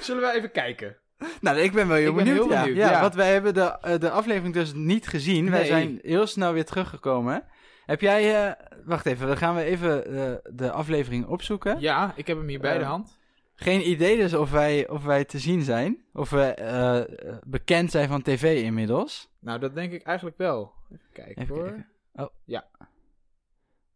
[0.00, 0.96] Zullen we even kijken?
[1.40, 2.44] Nou, ik ben wel heel ben benieuwd.
[2.44, 2.60] heel ja.
[2.62, 2.90] benieuwd, ja.
[2.90, 3.00] ja.
[3.00, 5.50] want wij hebben de, eh, de aflevering dus niet gezien.
[5.50, 7.44] Wij zijn heel snel weer teruggekomen.
[7.86, 8.46] Heb jij...
[8.46, 8.52] eh,
[8.84, 11.80] wacht even, dan gaan we even eh, de aflevering opzoeken.
[11.80, 13.18] Ja, ik heb hem hier bij de hand.
[13.54, 16.04] Geen idee dus of wij, of wij te zien zijn.
[16.12, 19.28] Of we bekend zijn van tv inmiddels.
[19.40, 20.72] Nou, dat denk ik eigenlijk wel.
[20.92, 21.64] Even kijken Even hoor.
[21.64, 21.86] kijken.
[22.14, 22.26] Oh.
[22.44, 22.64] Ja.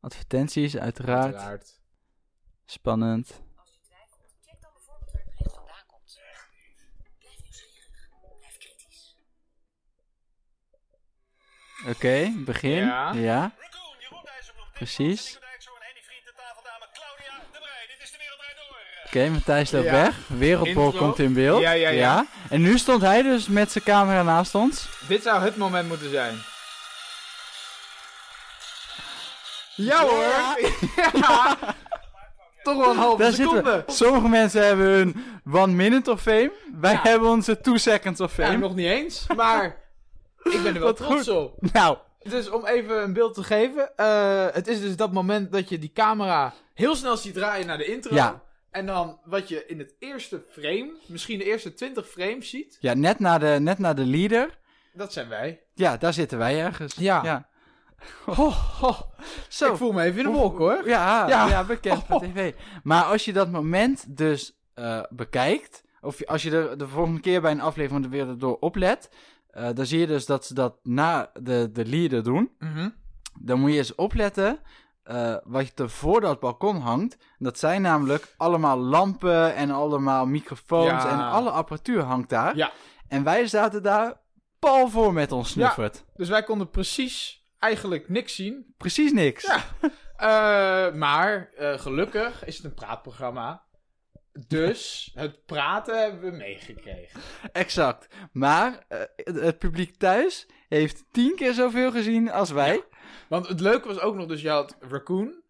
[0.05, 1.35] Advertenties, uiteraard.
[1.35, 1.81] Uiteraard.
[2.67, 3.27] Spannend.
[3.57, 6.19] Als je twijfelt, check dan bijvoorbeeld waar het bericht vandaan komt.
[7.19, 8.09] Blijf nieuwsgierig.
[8.41, 9.17] Blijf kritisch.
[11.89, 12.85] Oké, begin.
[13.29, 13.53] Ja.
[14.73, 15.27] Precies.
[15.27, 17.87] Nico Dijkshoorn, Henny Vriend, de tafeldame Claudia de Breij.
[17.97, 18.77] Dit is de wereld draait door.
[19.07, 19.93] Oké, Matthijs loopt Ja.
[19.93, 20.29] weg.
[20.29, 20.99] Wereldbol Intro.
[20.99, 21.61] komt in beeld.
[21.61, 22.27] Ja, ja, ja.
[22.51, 24.89] En nu stond hij dus met zijn camera naast ons.
[25.09, 26.39] Dit zou het moment moeten zijn.
[29.77, 30.25] Ja hoor!
[31.21, 31.57] Ja.
[32.63, 33.85] Toch wel een halve Daar seconde.
[33.87, 35.15] Sommige mensen hebben hun
[35.53, 36.53] one minute of fame.
[36.81, 37.01] Wij Ja.
[37.03, 38.59] hebben onze two seconds of Ja, fame.
[38.59, 39.77] nog niet eens, maar
[40.43, 41.29] ik ben er wel Wat trots goed.
[41.37, 41.57] op.
[41.73, 43.97] Nou, Dus om even een beeld te geven.
[43.97, 47.79] eh, het is dus dat moment dat je die camera heel snel ziet draaien naar
[47.79, 48.15] de intro.
[48.15, 48.43] Ja.
[48.71, 52.77] En dan wat je in het eerste frame, misschien de eerste 20 frames ziet.
[52.81, 54.59] ja, net na de, net na de leader.
[54.93, 55.61] Dat zijn wij.
[55.75, 56.95] Ja, daar zitten wij ergens.
[56.95, 57.21] Ja.
[57.25, 57.49] ja.
[59.49, 59.71] Zo.
[59.71, 60.83] Ik voel me even in de wolk hoor.
[60.89, 61.49] Ja, Ja.
[61.49, 61.65] ja.
[61.65, 62.53] bekend van tv.
[62.83, 67.41] Maar als je dat moment dus eh, bekijkt, of als je er de volgende keer
[67.41, 69.11] bij een aflevering van de wereld door oplet,
[69.51, 72.51] eh, dan zie je dus dat ze dat na de, de leader doen.
[72.59, 72.89] Mhm.
[73.41, 74.59] Dan moet je eens opletten
[75.03, 77.17] eh, wat er voor dat balkon hangt.
[77.39, 81.09] Dat zijn namelijk allemaal lampen en allemaal microfoons Ja.
[81.11, 82.57] en alle apparatuur hangt daar.
[82.57, 82.73] Ja.
[83.09, 84.21] En wij zaten daar
[84.59, 86.05] pal voor met ons snuffert.
[86.17, 88.75] Dus wij konden precies eigenlijk niks zien.
[88.77, 89.43] Precies niks.
[89.47, 89.65] Ja.
[90.17, 93.65] Eh, maar eh, gelukkig is het een praatprogramma.
[94.47, 97.21] Dus het praten hebben we meegekregen.
[97.53, 98.09] Exact.
[98.33, 102.85] Maar eh, het, het publiek thuis heeft tien keer zoveel gezien als wij.
[103.29, 105.43] Want het leuke was ook nog, dus je had Raccoon.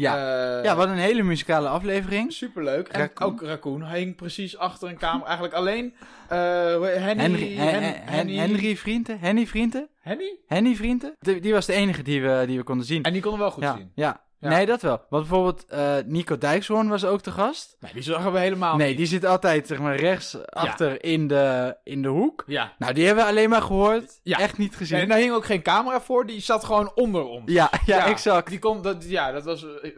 [0.00, 0.16] Ja,
[0.58, 2.32] Eh, ja wat een hele muzikale aflevering.
[2.32, 2.88] Superleuk.
[2.88, 3.28] En Raccoon.
[3.28, 5.24] ook Raccoon hing precies achter een kamer.
[5.26, 5.94] Eigenlijk alleen
[6.28, 6.38] eh,
[6.82, 7.22] Henny...
[7.22, 9.18] Henry, Hen- Hen- Hen- Henry Vrienden?
[9.18, 9.88] Henny Vrienden?
[10.00, 10.38] Henny?
[10.46, 11.12] Henny Vrienden?
[11.18, 13.02] Die, die was de enige die we, die we konden zien.
[13.02, 13.90] En die konden we wel goed ja, zien.
[13.94, 14.20] ja.
[14.40, 14.48] Ja.
[14.48, 15.06] nee, dat wel.
[15.08, 17.76] Want bijvoorbeeld eh, Nico Dijkshoorn was ook te gast.
[17.80, 18.96] Nee, die zagen we helemaal nee, niet.
[18.96, 22.44] die zit altijd zeg maar rechts achter in, de, in de hoek.
[22.46, 22.72] Ja.
[22.78, 24.20] Nou, die hebben we alleen maar gehoord.
[24.22, 24.38] Ja.
[24.38, 24.98] Echt niet gezien.
[24.98, 26.26] Nee, daar hing ook geen camera voor.
[26.26, 27.52] Die zat gewoon onder ons.
[27.52, 28.48] ja, ja, exact.
[28.48, 29.96] Die kon, dat, ja, dat was eh, eh,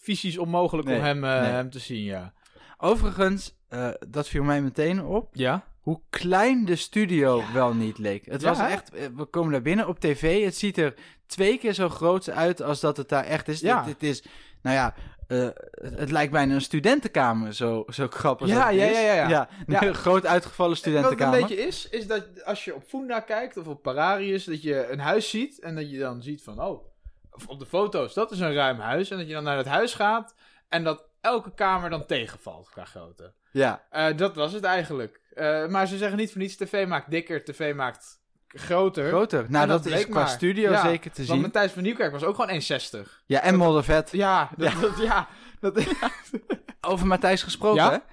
[0.00, 1.30] fysisch onmogelijk Nee, om hem, nee.
[1.30, 2.32] hem te zien, ja.
[2.78, 3.58] Overigens,
[4.08, 5.28] dat viel mij meteen op.
[5.32, 5.64] Ja?
[5.86, 8.26] Hoe klein de studio wel niet leek.
[8.26, 10.44] Het Ja, was echt, eh, we komen daar binnen op tv.
[10.44, 10.94] Het ziet er
[11.26, 13.60] twee keer zo groot uit als dat het daar echt is.
[13.60, 13.82] Ja.
[13.82, 14.22] Dit, dit is,
[14.62, 14.94] nou ja,
[15.28, 15.48] eh,
[15.80, 19.48] het, lijkt bijna een studentenkamer, zo, zo grappig Ja, ja, ja, ja, ja.
[19.66, 21.40] een groot uitgevallen Wat het studentenkamer.
[21.40, 24.88] een beetje is, is dat als je op Funda kijkt of op Pararius, dat je
[24.90, 26.86] een huis ziet en dat je dan ziet van, oh,
[27.46, 29.10] op de foto's, dat is een ruim huis.
[29.10, 30.34] En dat je dan naar het huis gaat
[30.68, 33.32] en dat elke kamer dan tegenvalt qua grootte.
[33.56, 35.20] Ja, Eh, dat was het eigenlijk.
[35.34, 39.08] Eh, maar ze zeggen niet voor niets, tv maakt dikker, tv maakt groter.
[39.08, 39.46] groter.
[39.48, 40.28] Nou, En dat, dat is qua maar.
[40.28, 41.40] studio Ja, zeker te Want zien.
[41.40, 43.22] Matthijs van Nieuwkerk was ook gewoon 1,60.
[43.26, 44.10] Ja, en moddervet.
[44.12, 44.78] Ja, dat, ja.
[44.80, 45.28] Dat, ja
[45.60, 45.84] dat,
[46.90, 47.82] Over Matthijs gesproken.
[47.82, 48.04] Ja?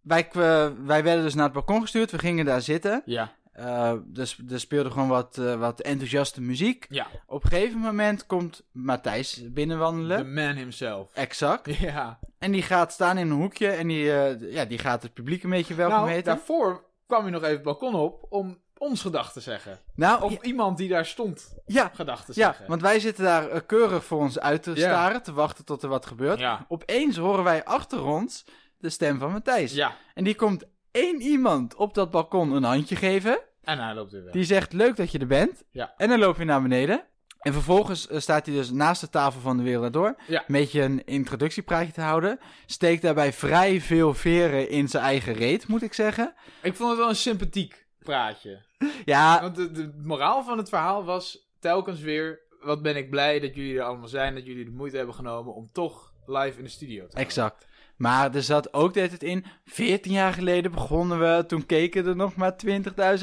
[0.00, 2.10] Wij, kwa- wij werden dus naar het balkon gestuurd.
[2.10, 3.02] We gingen daar zitten.
[3.04, 3.32] ja.
[3.52, 6.86] Eh, dus er speelde gewoon wat, eh, wat enthousiaste muziek.
[6.88, 10.18] Ja, Op een gegeven moment komt Matthijs binnenwandelen.
[10.18, 11.12] the man himself.
[11.14, 11.76] Exact.
[11.78, 12.18] Ja.
[12.42, 15.42] En die gaat staan in een hoekje en die, eh, ja, die gaat het publiek
[15.42, 16.24] een beetje welkom nou, heten.
[16.24, 19.78] daarvoor kwam hij nog even het balkon op om ons gedag te zeggen.
[19.94, 22.66] nou, Of iemand die daar stond ja, gedag te ja, zeggen.
[22.68, 24.76] want wij zitten daar eh, keurig voor ons uit te Ja.
[24.76, 26.38] staren, te wachten tot er wat gebeurt.
[26.38, 26.64] Ja.
[26.68, 28.44] Opeens horen wij achter ons
[28.78, 29.72] de stem van Matthijs.
[29.74, 33.38] Ja, En die komt één iemand op dat balkon een handje geven.
[33.62, 34.32] en hij loopt weer weg.
[34.32, 35.62] Die zegt, leuk dat je er bent.
[35.70, 35.94] Ja.
[35.96, 37.04] En dan loop je naar beneden.
[37.42, 40.14] En vervolgens eh, staat hij dus naast de tafel van de wereld door.
[40.26, 40.38] Ja.
[40.38, 42.38] Een beetje een introductiepraatje te houden.
[42.66, 46.34] Steekt daarbij vrij veel veren in zijn eigen reet, moet ik zeggen.
[46.62, 48.62] Ik vond het wel een sympathiek praatje.
[49.04, 51.50] Ja, Want de, de moraal van het verhaal was...
[51.60, 54.96] telkens weer, wat ben ik blij dat jullie er allemaal zijn, dat jullie de moeite
[54.96, 57.24] hebben genomen om toch live in de studio te komen.
[57.24, 57.66] Exact.
[57.96, 59.44] Maar er zat ook dit het in.
[59.64, 61.44] 14 jaar geleden begonnen we.
[61.46, 62.54] Toen keken er nog maar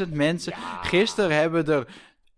[0.05, 0.53] 20.000 mensen.
[0.81, 1.87] Gisteren hebben er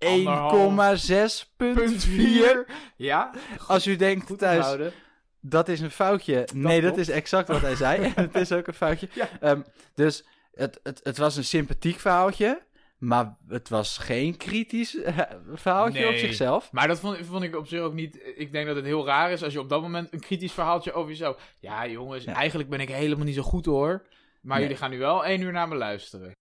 [0.06, 2.66] 1,6,4.
[2.96, 3.32] Ja,
[3.68, 4.94] Als u denkt goed thuis, onthouden.
[5.40, 6.48] dat is een foutje.
[6.54, 8.04] nee, dat is exact wat hij zei.
[8.16, 9.08] En het is ook een foutje.
[9.14, 9.30] Ja.
[9.40, 9.62] Ehm,
[9.96, 12.62] dus het, het, het was een sympathiek verhaaltje.
[12.98, 15.18] Maar het was geen kritisch eh,
[15.54, 16.72] verhaaltje op zichzelf.
[16.72, 18.20] Maar dat vond, vond ik op zich ook niet.
[18.36, 20.94] Ik denk dat het heel raar is als je op dat moment een kritisch verhaaltje
[20.94, 21.56] over jezelf.
[21.60, 22.34] Ja, jongens, Ja.
[22.34, 24.06] eigenlijk ben ik helemaal niet zo goed hoor.
[24.42, 24.66] Maar Nee.
[24.66, 26.32] jullie gaan nu wel één uur naar me luisteren.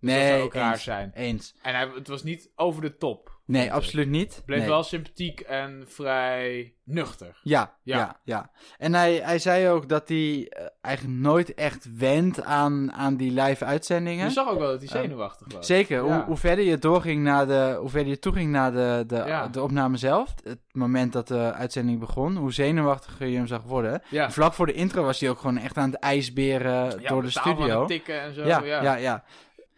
[0.00, 1.10] Dat Nee, zou ook raar eens, zijn.
[1.14, 1.54] Eens.
[1.62, 3.38] En hij, het was niet over de top.
[3.46, 4.34] Nee, absoluut niet.
[4.36, 4.68] Het bleef Nee.
[4.68, 7.40] wel sympathiek en vrij nuchter.
[7.42, 7.96] Ja, Ja.
[7.96, 8.50] ja, ja.
[8.78, 13.40] En hij, hij zei ook dat hij eh, eigenlijk nooit echt wendt aan, aan die
[13.42, 14.24] live uitzendingen.
[14.26, 15.66] Je zag ook wel dat hij Ehm, zenuwachtig was.
[15.66, 16.02] Zeker, Ja.
[16.14, 19.48] hoe, hoe verder je doorging naar de, hoe verder je toeging naar de, de, Ja.
[19.48, 24.02] de opname zelf, het moment dat de uitzending begon, hoe zenuwachtiger je hem zag worden.
[24.10, 24.30] Ja.
[24.30, 27.30] Vlak voor de intro was hij ook gewoon echt aan het ijsberen Ja, door de
[27.30, 27.78] studio.
[27.78, 28.44] het tikken en zo.
[28.46, 29.24] Ja, Ja, ja,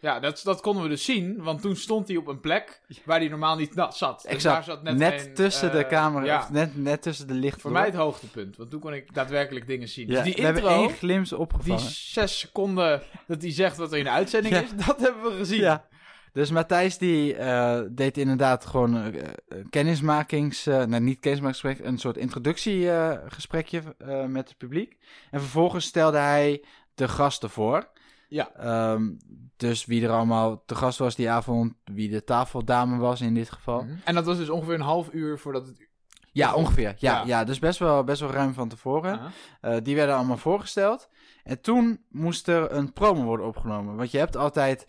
[0.03, 3.19] ja, dat, dat konden we dus zien, want toen stond hij op een plek waar
[3.19, 4.21] hij normaal niet na- zat.
[4.21, 4.55] Dus exact.
[4.55, 7.61] daar zat net net, tussen de eh, camera, Ja, net, net tussen de lichten.
[7.61, 7.79] voor door.
[7.79, 10.07] mij het hoogtepunt, want toen kon ik daadwerkelijk dingen zien.
[10.07, 11.79] Ja, dus die we hebben intro, één glimp die opgevangen.
[11.91, 14.61] zes seconden dat hij zegt wat er in de uitzending Ja.
[14.61, 15.59] is, dat hebben we gezien.
[15.59, 15.85] Ja.
[16.33, 20.65] Dus Matthijs die eh, deed inderdaad gewoon eh, een kennismakings...
[20.65, 23.81] eh nou, niet kennismakingsgesprek, een soort introductiegesprekje
[24.27, 24.97] met het publiek.
[25.31, 26.63] En vervolgens stelde hij
[26.95, 27.91] de gasten voor.
[28.33, 28.51] Ja.
[28.55, 29.11] Ehm,
[29.57, 33.51] dus wie er allemaal te gast was die avond, wie de tafeldame was in dit
[33.51, 33.83] geval.
[33.83, 33.93] Mhm.
[34.03, 35.87] En dat was dus ongeveer een half uur voordat het...
[36.31, 36.93] Ja, ongeveer.
[36.97, 37.23] Ja, Ja.
[37.25, 37.43] ja.
[37.43, 39.19] dus best wel, best wel ruim van tevoren.
[39.61, 41.09] Eh, die werden allemaal voorgesteld.
[41.43, 43.95] En toen moest er een promo worden opgenomen.
[43.95, 44.85] Want je hebt altijd,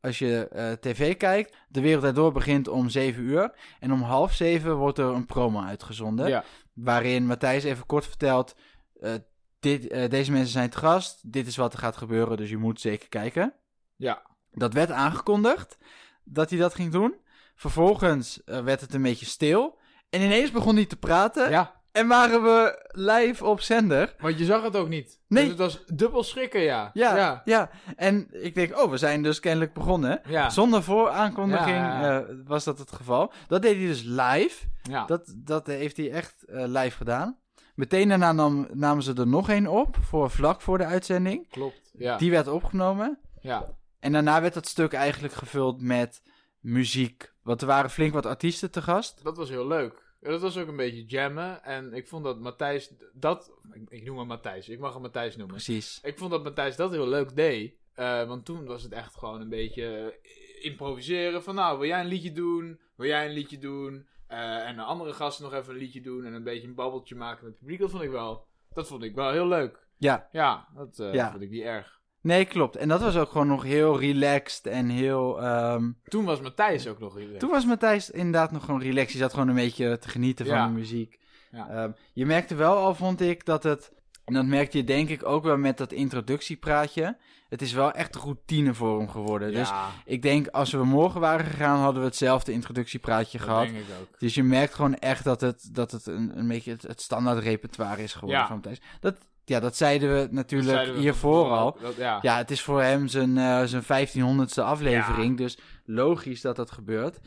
[0.00, 3.54] als je eh, tv kijkt, De Wereld Daardoor begint om 7 uur.
[3.80, 6.28] En om half 7 wordt er een promo uitgezonden.
[6.28, 6.44] Ja.
[6.72, 8.56] Waarin Matthijs even kort vertelt,
[9.00, 9.14] eh,
[9.60, 11.32] dit, eh, deze mensen zijn te gast.
[11.32, 13.54] Dit is wat er gaat gebeuren, dus je moet zeker kijken.
[13.96, 14.22] Ja.
[14.52, 15.78] Dat werd aangekondigd,
[16.24, 17.14] dat hij dat ging doen.
[17.54, 19.78] Vervolgens eh, werd het een beetje stil.
[20.10, 21.50] En ineens begon hij te praten.
[21.50, 24.14] ja, En waren we live op zender.
[24.20, 25.20] want je zag het ook niet.
[25.28, 25.42] Nee.
[25.42, 26.90] Dus het was dubbel schrikken, ja.
[26.92, 27.70] Ja, ja, ja.
[27.96, 30.20] En ik denk, oh, we zijn dus kennelijk begonnen.
[30.28, 30.50] Ja.
[30.50, 32.20] Zonder vooraankondiging Ja.
[32.20, 33.32] eh, was dat het geval.
[33.46, 34.66] Dat deed hij dus live.
[34.82, 35.04] ja.
[35.04, 37.38] Dat, dat heeft hij echt live gedaan.
[37.78, 41.48] Meteen daarna nam, namen ze er nog één op, voor vlak voor de uitzending.
[41.50, 41.92] klopt.
[41.98, 42.16] Ja.
[42.16, 43.18] Die werd opgenomen.
[43.40, 43.76] ja.
[44.00, 46.22] En daarna werd dat stuk eigenlijk gevuld met
[46.60, 47.32] muziek.
[47.42, 49.24] Want er waren flink wat artiesten te gast.
[49.24, 50.02] Dat was heel leuk.
[50.20, 51.64] Ja, Dat was ook een beetje jammen.
[51.64, 53.50] En ik vond dat Matthijs dat...
[53.72, 54.68] Ik, ik noem hem Matthijs.
[54.68, 55.54] Ik mag hem Matthijs noemen.
[55.54, 55.98] Precies.
[56.02, 57.74] Ik vond dat Matthijs dat heel leuk deed.
[57.94, 60.18] Eh, want toen was het echt gewoon een beetje
[60.60, 61.42] improviseren.
[61.42, 62.80] Van nou, wil jij een liedje doen?
[62.96, 64.06] Wil jij een liedje doen?
[64.28, 66.24] Eh, en de andere gasten nog even een liedje doen.
[66.24, 67.80] En een beetje een babbeltje maken met het publiek.
[67.80, 69.86] Dat vond ik wel, dat vond ik wel heel leuk.
[69.96, 71.30] Ja, Ja, dat eh, Ja.
[71.30, 72.00] vond ik niet erg.
[72.20, 72.76] nee, klopt.
[72.76, 75.40] En dat was ook gewoon nog heel relaxed en heel...
[75.42, 79.12] ehm, Toen was Matthijs ook nog heel Toen was Matthijs inderdaad nog gewoon relaxed.
[79.12, 81.18] Je zat gewoon een beetje te genieten van de muziek.
[81.50, 81.68] Ja.
[81.68, 83.92] Ehm, je merkte wel al, vond ik, dat het...
[84.28, 87.16] En dat merkte je denk ik ook wel met dat introductiepraatje.
[87.48, 89.52] Het is wel echt een routine voor hem geworden.
[89.52, 89.70] Dus
[90.04, 93.62] ik denk, als we morgen waren gegaan, hadden we hetzelfde introductiepraatje dat gehad.
[93.64, 94.18] denk ik ook.
[94.18, 97.38] Dus je merkt gewoon echt dat het, dat het een, een beetje het, het standaard
[97.42, 98.46] repertoire is geworden Ja.
[98.46, 98.80] van Matthijs.
[99.00, 101.78] Dat, ja, dat zeiden we natuurlijk Dat zeiden we hiervoor al.
[101.82, 102.18] Dat- ja.
[102.22, 105.36] Ja, het is voor hem zijn, eh, zijn 1500ste aflevering.
[105.36, 107.18] Dus logisch dat dat gebeurt.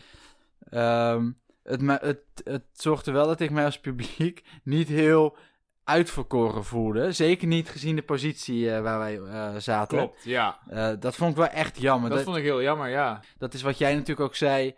[0.69, 1.31] Ehm,
[1.63, 5.35] het, het, het zorgde wel dat ik mij als publiek niet heel
[5.83, 7.11] uitverkoren voelde.
[7.11, 9.97] Zeker niet gezien de positie eh, waar wij eh, zaten.
[9.97, 10.59] Klopt, ja.
[10.67, 12.09] Eh, dat vond ik wel echt jammer.
[12.09, 13.23] Dat Dat, vond ik heel jammer, ja.
[13.37, 14.75] dat is wat jij natuurlijk ook zei.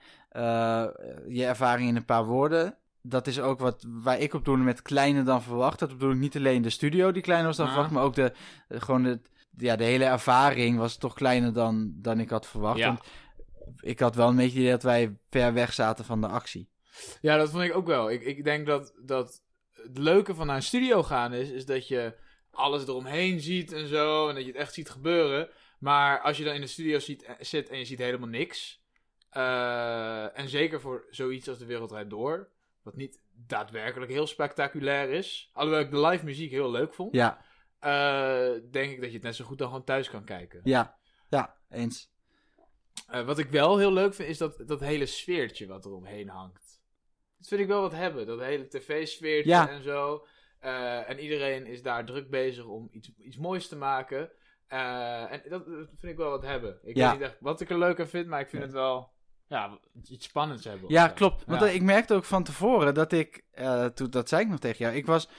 [1.27, 2.77] je ervaring in een paar woorden.
[3.01, 5.79] Dat is ook wat waar ik op doelde met kleiner dan verwacht.
[5.79, 8.33] Dat bedoel ik niet alleen de studio die kleiner was dan verwacht, maar ook de,
[8.69, 9.19] gewoon de,
[9.57, 12.77] ja, de hele ervaring was toch kleiner dan, dan ik had verwacht.
[12.77, 12.87] Ja.
[12.87, 13.01] Want
[13.79, 16.69] ik had wel een beetje idee dat wij ver weg zaten van de actie.
[17.21, 18.11] Ja, dat vond ik ook wel.
[18.11, 19.41] Ik, ik denk dat, dat
[19.83, 22.13] het leuke van naar een studio gaan is, is dat je
[22.51, 24.29] alles eromheen ziet en zo.
[24.29, 25.49] En dat je het echt ziet gebeuren.
[25.79, 28.81] Maar als je dan in de studio ziet, eh, zit en je ziet helemaal niks.
[29.29, 32.49] eh, en zeker voor zoiets als de Wereldrijd Door.
[32.81, 35.49] Wat niet daadwerkelijk heel spectaculair is.
[35.53, 37.13] Alhoewel ik de live muziek heel leuk vond.
[37.15, 37.41] Ja,
[37.79, 40.61] eh, denk ik dat je het net zo goed dan gewoon thuis kan kijken.
[40.63, 40.97] ja,
[41.29, 42.11] ja, eens.
[43.25, 46.72] Wat ik wel heel leuk vind, is dat, dat hele sfeertje wat er omheen hangt.
[47.43, 48.25] Dat vind ik wel wat hebben.
[48.27, 49.69] Dat hele tv-sfeertje Ja.
[49.69, 50.25] en zo.
[50.59, 54.29] Eh, en iedereen is daar druk bezig om iets, iets moois te maken.
[54.67, 56.79] Eh, en dat, dat vind ik wel wat hebben.
[56.83, 57.09] Ik Ja.
[57.09, 58.67] weet niet echt wat ik er leuk aan vind, maar ik vind Ja.
[58.67, 59.11] het wel...
[59.47, 59.79] ja,
[60.09, 60.89] iets spannends hebben.
[60.89, 61.13] Ja, zo.
[61.13, 61.43] klopt.
[61.45, 64.85] Want ik merkte ook van tevoren dat ik, eh, toen, dat zei ik nog tegen
[64.85, 65.29] jou, ik was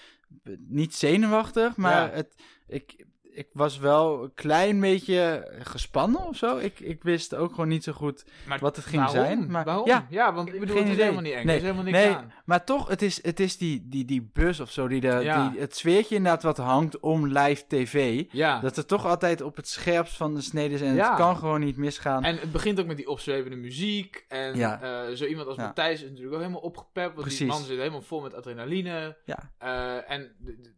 [0.59, 2.35] niet zenuwachtig, maar het,
[2.67, 6.57] ik, ik was wel een klein beetje gespannen of zo.
[6.59, 9.25] Ik, ik wist ook gewoon niet zo goed Maar wat het ging waarom?
[9.25, 9.51] zijn.
[9.51, 9.87] Maar, waarom?
[9.87, 11.47] Ja, Ja, want ik bedoel, het is helemaal niet eng.
[11.47, 12.33] Nee, Er is helemaal niks nee, aan.
[12.45, 15.49] maar toch, het is, het is die, die, die bus of zo, die de, Ja.
[15.49, 18.25] die, het sfeertje inderdaad wat hangt om live tv.
[18.31, 18.61] Ja.
[18.61, 21.09] Dat het toch altijd op het scherpst van de snede is en Ja.
[21.09, 22.25] het kan gewoon niet misgaan.
[22.25, 24.25] En het begint ook met die opzwevende muziek.
[24.29, 25.57] En eh, zo iemand als.
[25.57, 27.15] Matthijs is natuurlijk ook helemaal opgepept.
[27.15, 27.47] Want die Precies.
[27.47, 29.17] man zit helemaal vol met adrenaline.
[29.25, 29.51] Ja.
[29.59, 30.31] Eh, en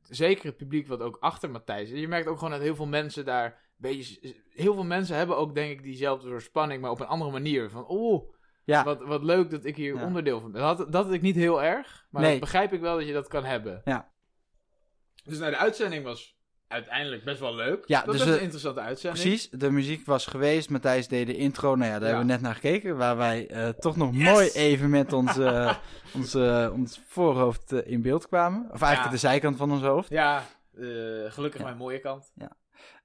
[0.09, 2.01] zeker het publiek wat ook achter Matthijs is.
[2.01, 3.65] Je merkt ook gewoon dat heel veel mensen daar...
[3.79, 7.31] Beetje, heel veel mensen hebben ook denk ik diezelfde soort spanning, maar op een andere
[7.31, 7.71] manier.
[7.71, 8.33] Van, oh,
[8.65, 10.05] ja, wat, wat leuk dat ik hier Ja.
[10.07, 10.61] onderdeel van ben.
[10.61, 12.31] Dat, had- dat had ik niet heel erg, maar Nee.
[12.31, 13.83] dat begrijp ik wel dat je dat kan hebben.
[13.85, 14.11] Ja.
[15.25, 16.36] Dus nou, de uitzending was
[16.69, 17.85] uiteindelijk best wel leuk.
[17.87, 19.23] Ja, dat was dus best we- een interessante uitzending.
[19.25, 20.71] Precies, de muziek was geweest.
[20.71, 21.75] Matthijs deed de intro.
[21.77, 22.07] Nou ja, daar Ja.
[22.07, 22.97] hebben we net naar gekeken.
[22.97, 24.23] Waar wij eh, toch nog Yes!
[24.31, 25.77] mooi even met ons, eh,
[26.17, 26.35] ons,
[26.73, 28.61] ons voorhoofd in beeld kwamen.
[28.73, 29.11] Of eigenlijk Ja.
[29.11, 30.09] de zijkant van ons hoofd.
[30.09, 30.85] Ja, eh,
[31.29, 31.67] gelukkig Ja.
[31.67, 32.33] mijn mooie kant.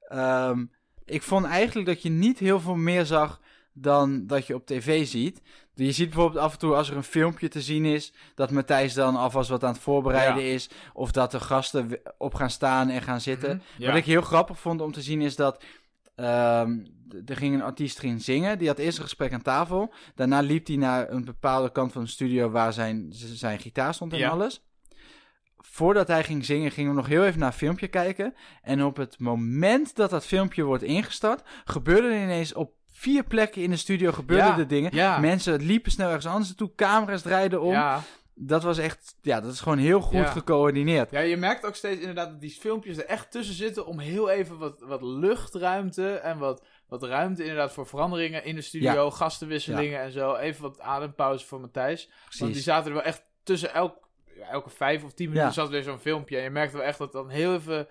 [0.07, 0.65] Ehm,
[1.05, 3.39] ik vond eigenlijk dat je niet heel veel meer zag
[3.73, 5.41] dan dat je op tv ziet.
[5.73, 8.93] Je ziet bijvoorbeeld af en toe als er een filmpje te zien is, dat Matthijs
[8.93, 10.69] dan alvast wat aan het voorbereiden is.
[10.93, 13.61] Of dat de gasten op gaan staan en gaan zitten.
[13.77, 13.87] Mhm.
[13.87, 15.63] Wat ik heel grappig vond om te zien is dat.
[16.15, 16.77] ehm,
[17.25, 18.57] er ging een artiest ging zingen.
[18.57, 19.93] Die had eerst een gesprek aan tafel.
[20.15, 24.13] Daarna liep hij naar een bepaalde kant van de studio waar zijn, zijn gitaar stond
[24.13, 24.29] en Ja.
[24.29, 24.63] alles.
[25.57, 28.33] Voordat hij ging zingen, gingen we nog heel even naar een filmpje kijken.
[28.61, 33.61] En op het moment dat dat filmpje wordt ingestart, gebeurde er ineens op vier plekken
[33.61, 34.95] in de studio gebeurden Ja, er dingen.
[34.95, 35.19] ja.
[35.19, 37.71] Mensen liepen snel ergens anders naartoe, camera's draaiden om.
[37.71, 38.01] Ja.
[38.33, 41.11] Dat was echt, ja, dat is gewoon heel goed gecoördineerd.
[41.11, 44.29] ja, je merkt ook steeds inderdaad dat die filmpjes er echt tussen zitten om heel
[44.29, 50.01] even wat, wat luchtruimte en wat, wat ruimte inderdaad voor veranderingen in de studio, gastenwisselingen
[50.01, 50.35] en zo.
[50.35, 52.09] Even wat adempauze voor Matthijs.
[52.39, 54.07] Want die zaten er wel echt tussen elk,
[54.49, 56.37] elke vijf of tien minuten zat weer zo'n filmpje.
[56.37, 57.87] En je merkte wel echt dat dan heel even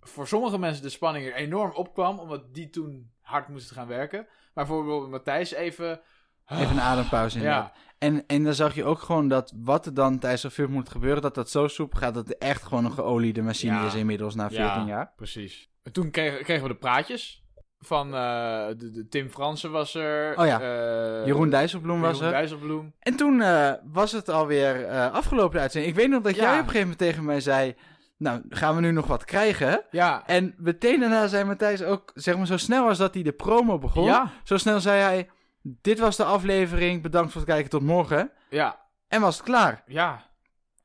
[0.00, 4.26] voor sommige mensen de spanning er enorm opkwam, omdat die toen hard moesten gaan werken.
[4.56, 6.00] Maar voor bijvoorbeeld Matthijs even...
[6.46, 7.72] Even een adempauze inderdaad.
[7.74, 10.70] Ja, En, en dan zag je ook gewoon dat wat er dan tijdens zo'n film
[10.72, 13.86] moet gebeuren, dat dat zo soepel gaat dat het echt gewoon een geoliede machine Ja.
[13.86, 14.84] is inmiddels na 14 Ja.
[14.86, 15.12] jaar.
[15.16, 15.70] precies.
[15.82, 17.44] En toen kregen, kregen we de praatjes.
[17.78, 20.38] Van eh, de, de Tim Fransen was er.
[20.38, 20.60] Oh ja.
[20.60, 22.38] eh, Jeroen Dijsselbloem was Jeroen er.
[22.38, 22.94] Dijsselbloem.
[22.98, 25.92] En toen eh, was het alweer afgelopen uitzending.
[25.94, 27.74] Ik weet nog dat jij op een gegeven moment tegen mij zei,
[28.16, 29.82] nou gaan we nu nog wat krijgen?
[29.90, 30.22] Ja.
[30.26, 33.78] En meteen daarna zei Matthijs ook, zeg maar zo snel als dat hij de promo
[33.78, 34.30] begon, Ja.
[34.44, 35.30] zo snel zei hij,
[35.62, 38.30] dit was de aflevering, bedankt voor het kijken, tot morgen.
[38.50, 38.78] Ja.
[39.08, 39.82] En was het klaar.
[39.86, 40.24] Ja.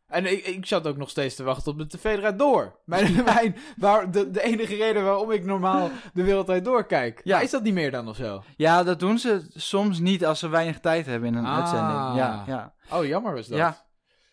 [0.08, 2.80] En ik, ik zat ook nog steeds te wachten op de tv door.
[2.86, 7.22] Mijn, mijn, waar, de, de enige reden waarom ik normaal de wereldtijd doorkijk.
[7.24, 7.36] Ja.
[7.36, 8.44] Maar is dat niet meer dan of zo?
[8.58, 11.58] Ja, dat doen ze soms niet als ze weinig tijd hebben in een Ah.
[11.58, 12.15] uitzending.
[12.15, 12.74] Ja, ja.
[12.91, 13.58] Oh, jammer was dat.
[13.58, 13.78] Ja.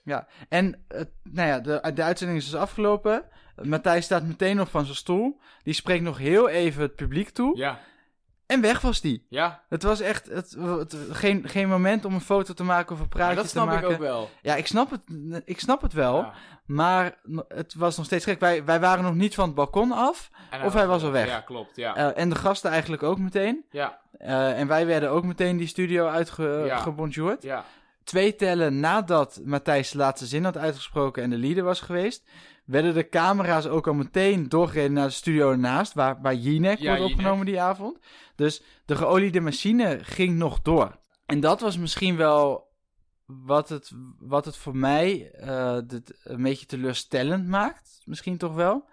[0.09, 0.85] Ja, en
[1.23, 3.23] nou ja, de, de uitzending is dus afgelopen.
[3.62, 5.40] Matthijs staat meteen op van zijn stoel.
[5.62, 7.57] Die spreekt nog heel even het publiek toe.
[7.57, 7.79] Ja.
[8.47, 9.27] En weg was die.
[9.29, 9.62] Ja.
[9.68, 13.09] Het was echt het, het- geen, geen moment om een foto te maken of een
[13.09, 13.88] praatje Maar dat te snap maken.
[13.88, 14.31] ik ook wel.
[14.42, 15.03] Ja, ik snap het,
[15.44, 16.16] ik snap het wel.
[16.16, 16.33] Ja.
[16.66, 17.14] Maar
[17.49, 18.40] het was nog steeds gek.
[18.40, 20.31] Wij, wij waren nog niet van het balkon af.
[20.51, 21.27] En Of hij was al weg.
[21.27, 21.77] Ja, klopt.
[21.77, 21.97] Ja.
[21.97, 23.64] eh, en de gasten eigenlijk ook meteen.
[23.71, 24.01] ja.
[24.18, 27.42] Eh, en wij werden ook meteen die studio uitgebonjourd.
[27.42, 27.64] Ja.
[28.09, 32.29] Twee tellen nadat Matthijs de laatste zin had uitgesproken en de leader was geweest,
[32.64, 36.85] werden de camera's ook al meteen doorgereden naar de studio ernaast, waar, waar Jinek Ja,
[36.87, 37.16] wordt Jinek.
[37.16, 37.99] opgenomen die avond.
[38.37, 40.99] Dus de geoliede machine ging nog door.
[41.27, 42.68] En dat was misschien wel
[43.27, 48.01] wat het, wat het voor mij eh, dit een beetje teleurstellend maakt.
[48.05, 48.85] Misschien toch wel.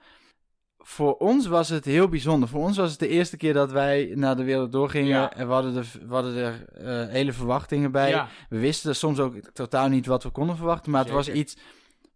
[0.87, 2.49] Voor ons was het heel bijzonder.
[2.49, 5.07] Voor ons was het de eerste keer dat wij naar de wereld doorgingen.
[5.09, 5.33] Ja.
[5.33, 8.09] En we hadden, er, we hadden er eh, hele verwachtingen bij.
[8.09, 8.27] Ja.
[8.49, 10.91] We wisten soms ook totaal niet wat we konden verwachten.
[10.91, 11.57] Maar het was iets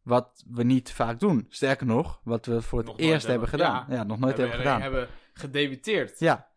[0.04, 1.46] wat we niet vaak doen.
[1.50, 3.86] Sterker nog, wat we voor het Nog eerst hebben hebben- gedaan.
[3.90, 4.82] Ja, nog nooit we hebben gedaan.
[4.82, 6.20] hebben gedebuteerd.
[6.20, 6.48] Ja.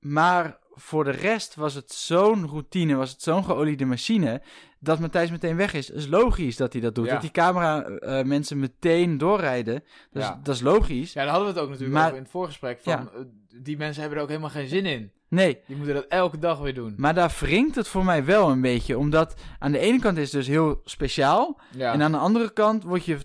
[0.00, 4.42] Maar voor de rest was het zo'n routine, was het zo'n geoliede machine,
[4.80, 5.88] dat Matthijs meteen weg is.
[5.88, 7.06] Het is logisch dat hij dat doet.
[7.06, 7.12] Ja.
[7.12, 10.28] Dat die camera eh, mensen meteen doorrijden, dat, Ja.
[10.30, 11.12] is, dat is logisch.
[11.12, 12.80] Ja, daar hadden we het ook natuurlijk Maar- over in het voorgesprek.
[12.82, 13.00] Van, Ja.
[13.14, 13.20] eh,
[13.62, 15.12] die mensen hebben er ook helemaal geen zin in.
[15.28, 16.94] Nee, Die moeten dat elke dag weer doen.
[16.96, 18.98] maar daar wringt het voor mij wel een beetje.
[18.98, 21.60] Omdat aan de ene kant is het dus heel speciaal.
[21.78, 23.18] En aan de andere kant word je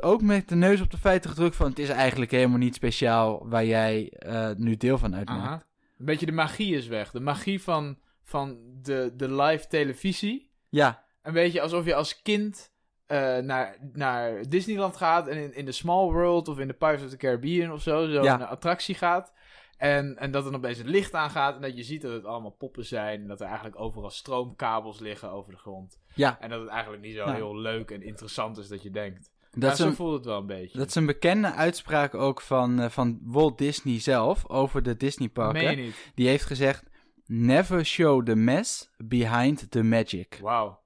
[0.00, 1.68] ook met de neus op de feiten gedrukt van...
[1.68, 5.40] het is eigenlijk helemaal niet speciaal waar jij eh, nu deel van uitmaakt.
[5.46, 5.64] Aha.
[5.98, 7.10] Een beetje de magie is weg.
[7.10, 10.50] De magie van, van de, de live televisie.
[10.68, 12.72] Ja, Een beetje alsof je als kind
[13.06, 17.04] eh, naar, naar Disneyland gaat en in, in de Small World of in de Pirates
[17.04, 18.34] of the Caribbean of zo, zo Ja.
[18.34, 19.32] een attractie gaat.
[19.76, 22.50] En, en dat dan opeens het licht aangaat en dat je ziet dat het allemaal
[22.50, 23.20] poppen zijn.
[23.20, 26.00] En dat er eigenlijk overal stroomkabels liggen over de grond.
[26.14, 27.34] Ja, En dat het eigenlijk niet zo Ja.
[27.34, 29.30] heel leuk en interessant is dat je denkt.
[29.56, 30.78] Dat zo een, voelt het wel een beetje.
[30.78, 35.76] dat is een bekende uitspraak ook van, eh, van Walt Disney zelf over de je
[35.76, 36.12] niet?
[36.14, 36.84] Die heeft gezegd:
[37.26, 40.38] Never show the mess behind the magic.
[40.42, 40.80] Wauw.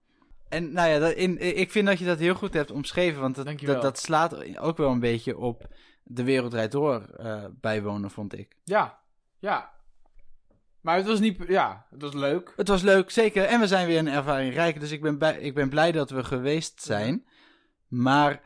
[0.48, 3.34] En nou ja, dat in, ik vind dat je dat heel goed hebt omschreven, want
[3.34, 5.68] dat, dat, dat slaat ook wel een beetje op
[6.02, 8.56] de wereld draait door eh, bijwonen, vond ik.
[8.64, 8.98] Ja,
[9.38, 9.70] ja.
[10.80, 11.44] Maar het was niet...
[11.48, 12.52] Ja, het was leuk.
[12.56, 13.44] Het was leuk, zeker.
[13.44, 16.10] En we zijn weer een ervaring rijk, dus ik ben, bij, ik ben blij dat
[16.10, 17.26] we geweest zijn.
[17.88, 18.42] Maar,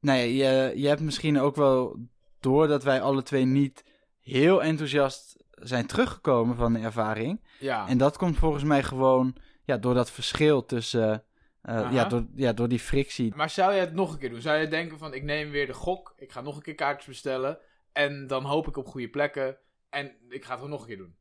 [0.00, 1.96] nou ja, je, je hebt misschien ook wel
[2.40, 3.84] door dat wij alle twee niet
[4.20, 7.40] heel enthousiast zijn teruggekomen van de ervaring.
[7.58, 7.88] Ja.
[7.88, 11.24] En dat komt volgens mij gewoon ja, door dat verschil tussen.
[11.62, 11.90] eh, Aha.
[11.90, 13.32] ja, door, ja, door die frictie.
[13.36, 14.40] Maar zou je het nog een keer doen?
[14.40, 17.06] Zou je denken van, ik neem weer de gok, ik ga nog een keer kaartjes
[17.06, 17.58] bestellen.
[17.92, 19.56] En dan hoop ik op goede plekken.
[19.90, 21.16] En ik ga het nog een keer doen.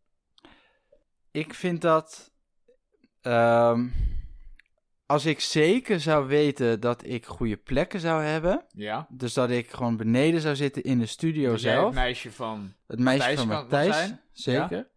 [1.32, 2.32] Ik vind dat.
[3.22, 3.88] ehm,
[5.10, 8.66] als ik zeker zou weten dat ik goede plekken zou hebben.
[8.74, 9.08] Ja.
[9.10, 11.86] Dus dat ik gewoon beneden zou zitten in de studio Dus zelf.
[11.86, 12.74] het meisje van...
[12.88, 14.14] het meisje Matthijs van kan- kan Matthijs.
[14.32, 14.88] Zeker.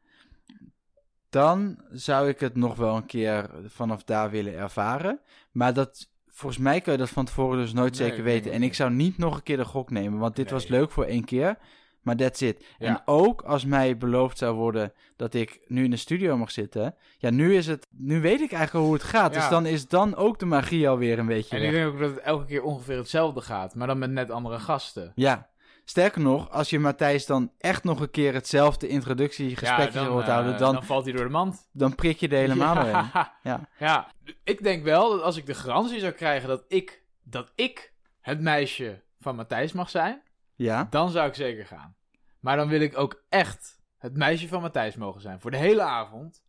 [1.30, 5.20] Dan zou ik het nog wel een keer vanaf daar willen ervaren.
[5.52, 6.10] Maar dat.
[6.26, 8.52] Volgens mij kun je dat van tevoren dus nooit Nee, zeker weten.
[8.52, 10.18] En ik zou niet nog een keer de gok nemen.
[10.18, 10.54] Want dit Nee.
[10.54, 11.58] was leuk voor één keer.
[12.02, 12.64] Maar that's it.
[12.78, 12.88] Ja.
[12.88, 16.94] En ook als mij beloofd zou worden dat ik nu in de studio mag zitten.
[17.18, 17.86] Ja, nu is het.
[17.90, 19.34] Nu weet ik eigenlijk hoe het gaat.
[19.34, 19.40] Ja.
[19.40, 21.56] Dus dan is dan ook de magie alweer een beetje.
[21.56, 23.74] En ik denk ook dat het elke keer ongeveer hetzelfde gaat.
[23.74, 25.12] Maar dan met net andere gasten.
[25.14, 25.50] Ja.
[25.84, 30.58] Sterker nog, als je Matthijs dan echt nog een keer hetzelfde introductiegesprekje hoort eh, houden,
[30.58, 31.68] dan, dan valt hij door de mand.
[31.72, 32.92] dan prik je er helemaal doorheen.
[32.92, 33.34] ja.
[33.42, 33.68] Ja.
[33.78, 34.12] ja.
[34.44, 38.40] Ik denk wel dat als ik de garantie zou krijgen dat ik, dat ik het
[38.40, 40.22] meisje van Matthijs mag zijn,
[40.62, 40.86] Ja.
[40.90, 41.96] dan zou ik zeker gaan.
[42.40, 45.40] Maar dan wil ik ook echt het meisje van Matthijs mogen zijn.
[45.40, 46.42] Voor de hele avond.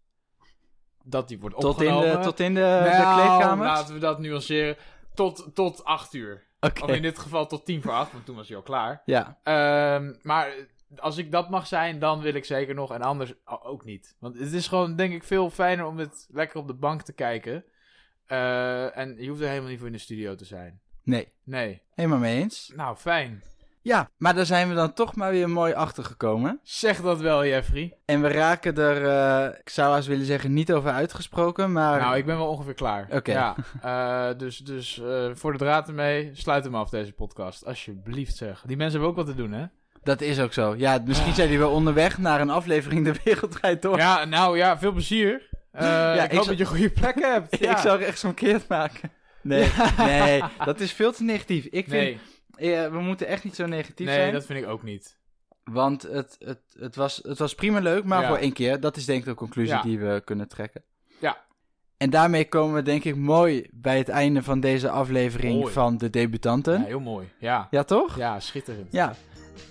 [1.04, 4.78] Dat die wordt Tot in de, tot in de, de Nou, laten we dat nuanceren.
[5.14, 6.44] Tot, tot acht uur.
[6.60, 6.84] Oké.
[6.84, 9.02] Of in dit geval tot tien voor acht, want toen was hij al klaar.
[9.06, 9.40] Ja.
[9.44, 10.54] Ehm, maar
[10.96, 12.94] als ik dat mag zijn, dan wil ik zeker nog.
[12.94, 14.16] En anders ook niet.
[14.20, 17.14] Want het is gewoon, denk ik, veel fijner om het lekker op de bank te
[17.14, 17.66] kijken.
[18.26, 20.82] Eh, en je hoeft er helemaal niet voor in de studio te zijn.
[21.04, 21.32] Nee.
[21.44, 21.82] Nee.
[21.94, 22.72] Helemaal mee eens.
[22.76, 23.44] Nou, fijn.
[23.84, 26.60] Ja, maar daar zijn we dan toch maar weer mooi achter gekomen.
[26.64, 27.98] Zeg dat wel, Jeffrey.
[28.06, 32.00] En we raken er, eh, ik zou haast willen zeggen, niet over uitgesproken, maar...
[32.00, 33.08] Nou, ik ben wel ongeveer klaar.
[33.12, 33.32] Oké.
[33.32, 37.66] Ja, eh, dus dus eh, voor de draad ermee, sluit hem af deze podcast.
[37.66, 38.64] Alsjeblieft zeg.
[38.66, 39.66] Die mensen hebben ook wat te doen, hè?
[40.04, 40.76] Dat is ook zo.
[40.78, 43.98] Ja, misschien zijn die wel onderweg naar een aflevering De Wereld Draait Door.
[43.98, 45.50] Ja, nou ja, veel plezier.
[45.72, 47.58] Eh, ik, ik hoop zal- dat je goede plekken hebt.
[47.64, 47.72] Ja.
[47.72, 49.12] Ik zou er echt zo'n keert maken.
[49.42, 51.66] Nee, nee, dat is veel te negatief.
[51.66, 52.20] Ik vind, Nee,
[52.58, 54.34] we moeten echt niet zo negatief nee zijn.
[54.34, 55.18] dat vind ik ook niet.
[55.64, 58.28] Want het, het, het, was, het was prima leuk, maar Ja.
[58.28, 58.80] voor één keer.
[58.80, 59.82] Dat is denk ik de conclusie Ja.
[59.82, 60.84] die we kunnen trekken.
[61.20, 61.38] Ja.
[61.98, 65.74] En daarmee komen we denk ik mooi bij het einde van deze aflevering Mooi.
[65.74, 66.74] van De Debutanten.
[66.74, 67.28] Ja, Ja, heel mooi.
[67.40, 68.18] Ja, toch?
[68.18, 68.92] ja schitterend.
[68.92, 69.16] Ja.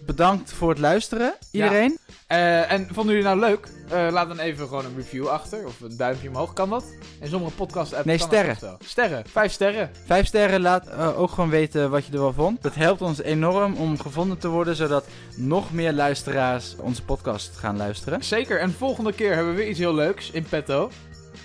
[0.06, 1.98] Bedankt voor het luisteren, iedereen.
[2.26, 3.68] Eh, en vonden jullie nou leuk?
[3.88, 5.66] Eh, laat dan even gewoon een review achter.
[5.66, 6.52] Of een duimpje omhoog.
[6.52, 6.84] Kan dat?
[7.20, 8.56] In sommige podcast apps Nee, sterren.
[8.60, 8.76] wel.
[8.84, 9.24] Sterren.
[9.28, 9.90] Vijf sterren.
[10.06, 12.62] Vijf sterren, laat eh, ook gewoon weten wat je ervan vond.
[12.62, 15.04] Dat helpt ons enorm om gevonden te worden, zodat
[15.36, 18.24] nog meer luisteraars onze podcast gaan luisteren.
[18.24, 18.60] Zeker.
[18.60, 20.90] En volgende keer hebben we weer iets heel leuks in petto.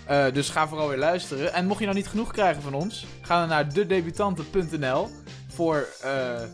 [0.08, 1.54] Eh, dus ga vooral weer luisteren.
[1.54, 5.10] En mocht je nou niet genoeg krijgen van ons, ga dan naar dedebutanten.nl
[5.48, 5.88] voor...
[6.02, 6.12] eh,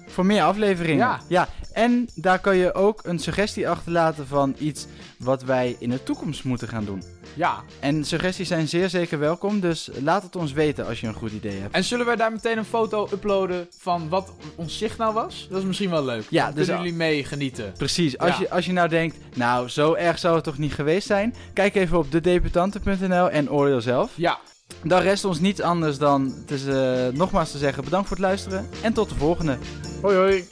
[0.07, 0.97] Voor meer afleveringen.
[0.97, 1.19] Ja.
[1.27, 1.47] ja.
[1.71, 4.85] En daar kan je ook een suggestie achterlaten van iets
[5.17, 7.03] wat wij in de toekomst moeten gaan doen.
[7.33, 7.63] Ja.
[7.79, 11.31] En suggesties zijn zeer zeker welkom, dus laat het ons weten als je een goed
[11.31, 11.75] idee hebt.
[11.75, 15.47] En zullen wij daar meteen een foto uploaden van wat ons zicht nou was?
[15.49, 16.25] Dat is misschien wel leuk.
[16.29, 17.73] Ja, Dan dus- kunnen jullie mee genieten.
[17.77, 18.39] Precies, als, Ja.
[18.39, 21.35] je, als je nou denkt, nou zo erg zou het toch niet geweest zijn?
[21.53, 24.11] Kijk even op dedebutanten.nl en oordeel zelf.
[24.15, 24.39] Ja.
[24.83, 28.69] Dan rest ons niets anders dan te, z- nogmaals te zeggen bedankt voor het luisteren
[28.81, 29.57] en tot de volgende.
[30.01, 30.47] Hoi hoi.